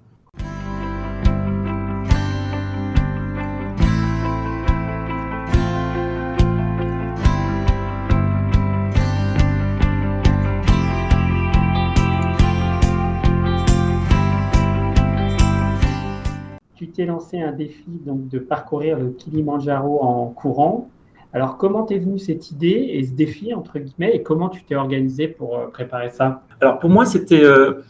T'es 16.94 17.04
lancé 17.06 17.40
un 17.40 17.52
défi 17.52 17.84
donc, 18.06 18.28
de 18.28 18.38
parcourir 18.38 18.98
le 18.98 19.10
Kilimanjaro 19.10 20.02
en 20.02 20.26
courant. 20.28 20.88
Alors, 21.32 21.56
comment 21.58 21.82
t'es 21.82 21.98
venu 21.98 22.18
cette 22.20 22.52
idée 22.52 22.90
et 22.92 23.04
ce 23.04 23.10
défi, 23.10 23.52
entre 23.54 23.80
guillemets, 23.80 24.14
et 24.14 24.22
comment 24.22 24.48
tu 24.48 24.62
t'es 24.62 24.76
organisé 24.76 25.26
pour 25.26 25.58
euh, 25.58 25.66
préparer 25.66 26.10
ça? 26.10 26.42
Alors, 26.60 26.78
pour 26.78 26.90
moi, 26.90 27.04
c'était 27.06 27.42
euh, 27.42 27.82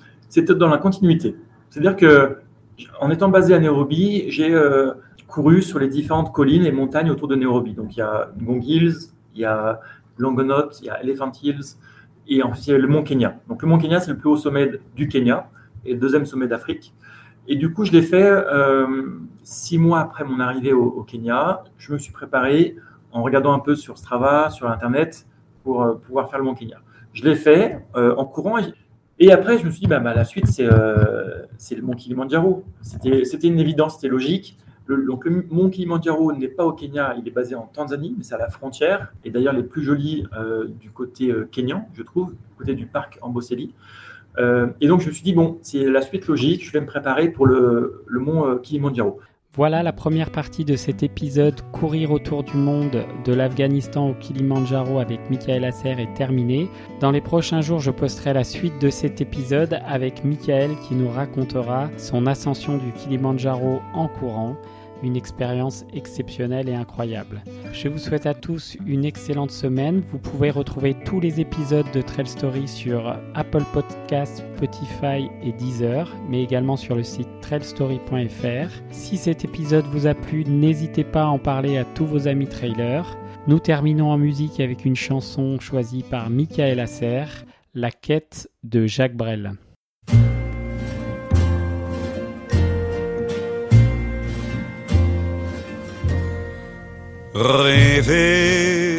dans 0.57 0.69
la 0.69 0.79
continuité. 0.79 1.37
C'est-à-dire 1.69 1.95
que, 1.95 2.39
en 3.01 3.11
étant 3.11 3.29
basé 3.29 3.53
à 3.53 3.59
Nairobi, 3.59 4.25
j'ai 4.31 4.51
euh, 4.51 4.93
couru 5.29 5.61
sur 5.61 5.79
les 5.79 5.89
différentes 5.89 6.33
collines 6.33 6.65
et 6.65 6.73
montagnes 6.73 7.11
autour 7.11 7.29
de 7.29 7.37
Nairobi. 7.37 7.75
Donc, 7.75 7.95
il 7.95 7.99
y 7.99 8.03
a 8.03 8.31
Ngong 8.41 8.63
il 8.65 8.95
y 9.35 9.45
a 9.45 9.79
Longonot, 10.17 10.71
il 10.81 10.87
y 10.87 10.89
a 10.89 11.03
Elephant 11.03 11.33
Hills, 11.43 11.77
et 12.27 12.43
ensuite, 12.43 12.69
le 12.69 12.89
mont 12.89 13.03
Kenya. 13.03 13.37
Donc, 13.49 13.61
le 13.61 13.69
mont 13.69 13.77
Kenya, 13.77 14.01
c'est 14.01 14.13
le 14.13 14.17
plus 14.17 14.31
haut 14.31 14.37
sommet 14.37 14.71
du 14.97 15.07
Kenya 15.07 15.49
et 15.85 15.93
le 15.93 16.01
deuxième 16.01 16.25
sommet 16.25 16.47
d'Afrique. 16.47 16.95
Et 17.47 17.57
du 17.57 17.73
coup, 17.73 17.85
je 17.85 17.93
l'ai 17.93 18.03
fait 18.03 18.31
euh, 18.31 19.19
six 19.43 19.79
mois 19.79 20.01
après 20.01 20.25
mon 20.25 20.41
arrivée 20.41 20.73
au, 20.73 21.03
Kenya. 21.03 21.65
Je 21.79 21.93
me 21.93 21.99
suis 21.99 22.13
préparé 22.13 22.77
en 23.13 23.23
regardant 23.23 23.53
un 23.53 23.59
peu 23.59 23.77
sur 23.77 23.99
Strava, 23.99 24.51
sur 24.51 24.71
Internet, 24.71 25.27
pour 25.63 25.83
euh, 25.83 25.95
pouvoir 25.95 26.31
faire 26.31 26.39
le 26.39 26.47
Mont 26.47 26.55
Kenya. 26.55 26.79
Je 27.13 27.23
l'ai 27.23 27.37
fait 27.37 27.79
euh, 27.97 28.15
en 28.17 28.25
courant. 28.25 28.57
Et 29.19 29.31
après, 29.31 29.59
je 29.59 29.67
me 29.67 29.71
suis 29.71 29.81
dit, 29.81 29.87
bah, 29.87 30.01
bah 30.01 30.15
la 30.15 30.25
suite, 30.25 30.47
c'est 30.47 30.65
le 30.65 31.83
Mont 31.83 31.95
Kilimanjaro. 31.95 32.65
C'était 32.81 33.49
une 33.49 33.61
évidence, 33.61 33.97
c'était 33.97 34.09
logique. 34.09 34.57
Le, 34.87 35.05
donc, 35.05 35.25
le 35.25 35.47
Mont 35.51 35.71
Kilimanjaro 35.71 36.33
n'est 36.33 36.49
pas 36.49 36.65
au 36.65 36.73
Kenya, 36.73 37.15
il 37.19 37.27
est 37.29 37.31
basé 37.31 37.55
en 37.55 37.71
Tanzanie, 37.73 38.15
mais 38.17 38.25
c'est 38.25 38.35
à 38.35 38.39
la 38.39 38.51
frontière. 38.51 39.13
Et 39.25 39.31
d'ailleurs, 39.31 39.53
les 39.53 39.63
plus 39.63 39.83
jolis 39.83 40.27
du 40.81 40.91
côté 40.91 41.33
kenyan, 41.53 41.89
je 41.95 42.03
trouve, 42.03 42.31
du 42.33 42.55
côté 42.59 42.75
du 42.75 42.87
parc 42.87 43.19
Amboseli. 43.23 43.73
Euh, 44.39 44.69
et 44.81 44.89
donc 44.89 45.01
je 45.01 45.09
me 45.09 45.13
suis 45.13 45.23
dit, 45.23 45.33
bon, 45.33 45.59
c'est 45.63 45.85
la 45.85 46.03
suite 46.03 46.27
logique, 46.27 46.65
je 46.65 46.73
vais 46.73 46.81
me 46.81 46.87
préparer 46.87 47.29
pour 47.29 47.47
le, 47.47 48.05
le 48.07 48.21
mont 48.21 48.47
euh, 48.47 48.57
Kilimanjaro. 48.57 49.21
Voilà 49.57 49.85
la 49.85 49.93
première 49.93 50.33
partie 50.33 50.65
de 50.65 50.75
cet 50.75 51.05
épisode 51.05 51.55
Courir 51.71 52.11
autour 52.11 52.43
du 52.43 52.57
monde 52.57 53.05
de 53.25 53.33
l'Afghanistan 53.33 54.11
au 54.11 54.15
Kilimanjaro 54.15 54.99
avec 54.99 55.31
Michael 55.31 55.65
Asser 55.65 55.91
est 55.91 56.13
terminée. 56.15 56.69
Dans 56.99 57.13
les 57.13 57.21
prochains 57.21 57.61
jours, 57.61 57.79
je 57.79 57.93
posterai 57.93 58.33
la 58.33 58.43
suite 58.43 58.83
de 58.83 58.91
cet 58.91 59.21
épisode 59.21 59.79
avec 59.87 60.25
Michael 60.25 60.73
qui 60.89 60.97
nous 60.97 61.09
racontera 61.09 61.89
son 61.99 62.27
ascension 62.27 62.79
du 62.79 62.91
Kilimanjaro 62.95 63.81
en 63.95 64.09
courant 64.09 64.57
une 65.03 65.17
expérience 65.17 65.85
exceptionnelle 65.93 66.69
et 66.69 66.75
incroyable. 66.75 67.43
Je 67.73 67.89
vous 67.89 67.99
souhaite 67.99 68.27
à 68.27 68.35
tous 68.35 68.77
une 68.87 69.05
excellente 69.05 69.51
semaine. 69.51 70.03
Vous 70.11 70.19
pouvez 70.19 70.51
retrouver 70.51 70.95
tous 71.05 71.21
les 71.21 71.41
épisodes 71.41 71.91
de 71.93 72.01
Trail 72.01 72.27
Story 72.27 72.69
sur 72.69 73.17
Apple 73.35 73.65
Podcasts, 73.73 74.45
Spotify 74.57 75.29
et 75.43 75.53
Deezer, 75.53 76.15
mais 76.29 76.43
également 76.43 76.77
sur 76.77 76.97
le 76.97 77.03
site 77.03 77.29
trailstory.fr. 77.41 78.71
Si 78.91 79.17
cet 79.17 79.45
épisode 79.45 79.87
vous 79.87 80.07
a 80.07 80.15
plu, 80.15 80.45
n'hésitez 80.45 81.05
pas 81.05 81.25
à 81.25 81.27
en 81.27 81.39
parler 81.39 81.79
à 81.79 81.85
tous 81.85 82.07
vos 82.07 82.29
amis 82.29 82.47
trailers. 82.47 83.17
Nous 83.47 83.59
terminons 83.59 84.11
en 84.11 84.17
musique 84.17 84.61
avec 84.61 84.85
une 84.85 84.97
chanson 84.97 85.61
choisie 85.61 86.03
par 86.03 86.31
Michael 86.31 86.81
Asser, 86.81 87.25
La 87.75 87.91
quête 87.91 88.49
de 88.63 88.87
Jacques 88.87 89.17
Brel. 89.17 89.53
Rêver 97.35 98.99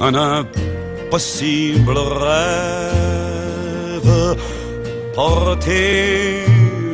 un 0.00 0.14
impossible 0.14 1.98
rêve, 1.98 3.26
porter 5.12 6.44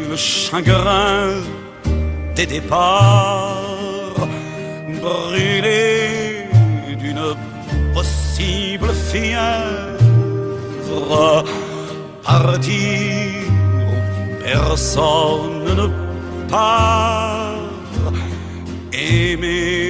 le 0.09 0.17
chagrin 0.17 1.43
des 2.35 2.47
départs, 2.47 4.27
brûler 5.03 6.49
d'une 6.99 7.37
possible 7.93 8.89
fièvre, 9.13 10.01
partir 12.25 13.43
où 13.87 13.95
personne 14.43 15.65
ne 15.77 15.87
part, 16.49 17.69
aimer 18.95 19.90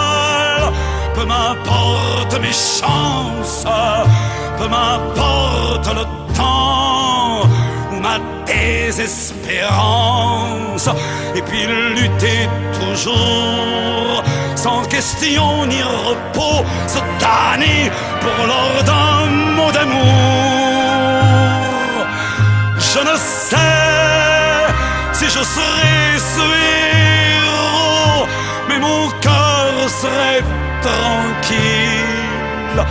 m'importe 1.51 2.39
mes 2.41 2.53
chances, 2.53 3.65
peu 4.57 4.67
m'importe 4.67 5.87
le 5.93 6.03
temps 6.33 7.43
ou 7.91 7.99
ma 7.99 8.17
désespérance, 8.45 10.89
et 11.35 11.41
puis 11.41 11.67
lutter 11.95 12.47
toujours, 12.79 14.23
sans 14.55 14.85
question 14.85 15.65
ni 15.65 15.83
repos, 15.83 16.63
se 16.87 16.99
tanner 17.19 17.91
pour 18.21 18.47
l'ordre 18.47 18.83
d'un 18.83 19.25
mot 19.55 19.71
d'amour. 19.71 19.99
Je 22.77 22.99
ne 22.99 23.17
sais 23.17 23.57
si 25.13 25.25
je 25.25 25.43
serai 25.55 26.17
ce 26.17 26.45
héros, 27.41 28.25
mais 28.69 28.79
mon 28.79 29.09
cœur 29.19 29.89
serait 30.01 30.43
tranquille. 30.87 32.81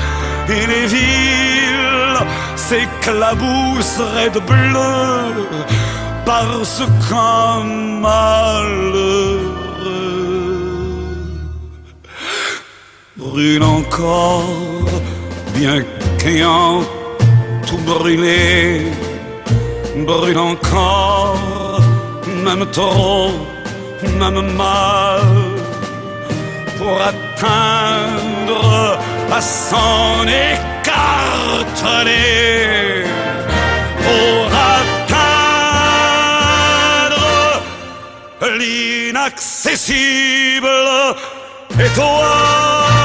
Et 0.48 0.66
les 0.66 0.86
villes 0.86 2.20
s'éclabousseraient 2.56 4.30
de 4.30 4.40
bleu 4.40 5.46
parce 6.24 6.82
qu'un 7.08 7.64
malheureux 8.04 9.50
brûle 13.16 13.62
encore, 13.62 14.44
bien 15.54 15.82
qu'ayant 16.18 16.82
tout 17.66 17.78
brûlé, 17.78 18.86
brûle 20.06 20.38
encore, 20.38 21.80
même 22.44 22.66
trop, 22.72 23.30
même 24.18 24.42
mal, 24.56 25.22
pour 26.78 26.96
atteindre 27.42 28.98
à 29.32 29.40
s'en 29.40 30.26
écarteler, 30.26 30.66
pour 34.02 34.46
atteindre 34.76 35.22
l'inaccessible 38.58 40.68
étoile. 41.78 42.99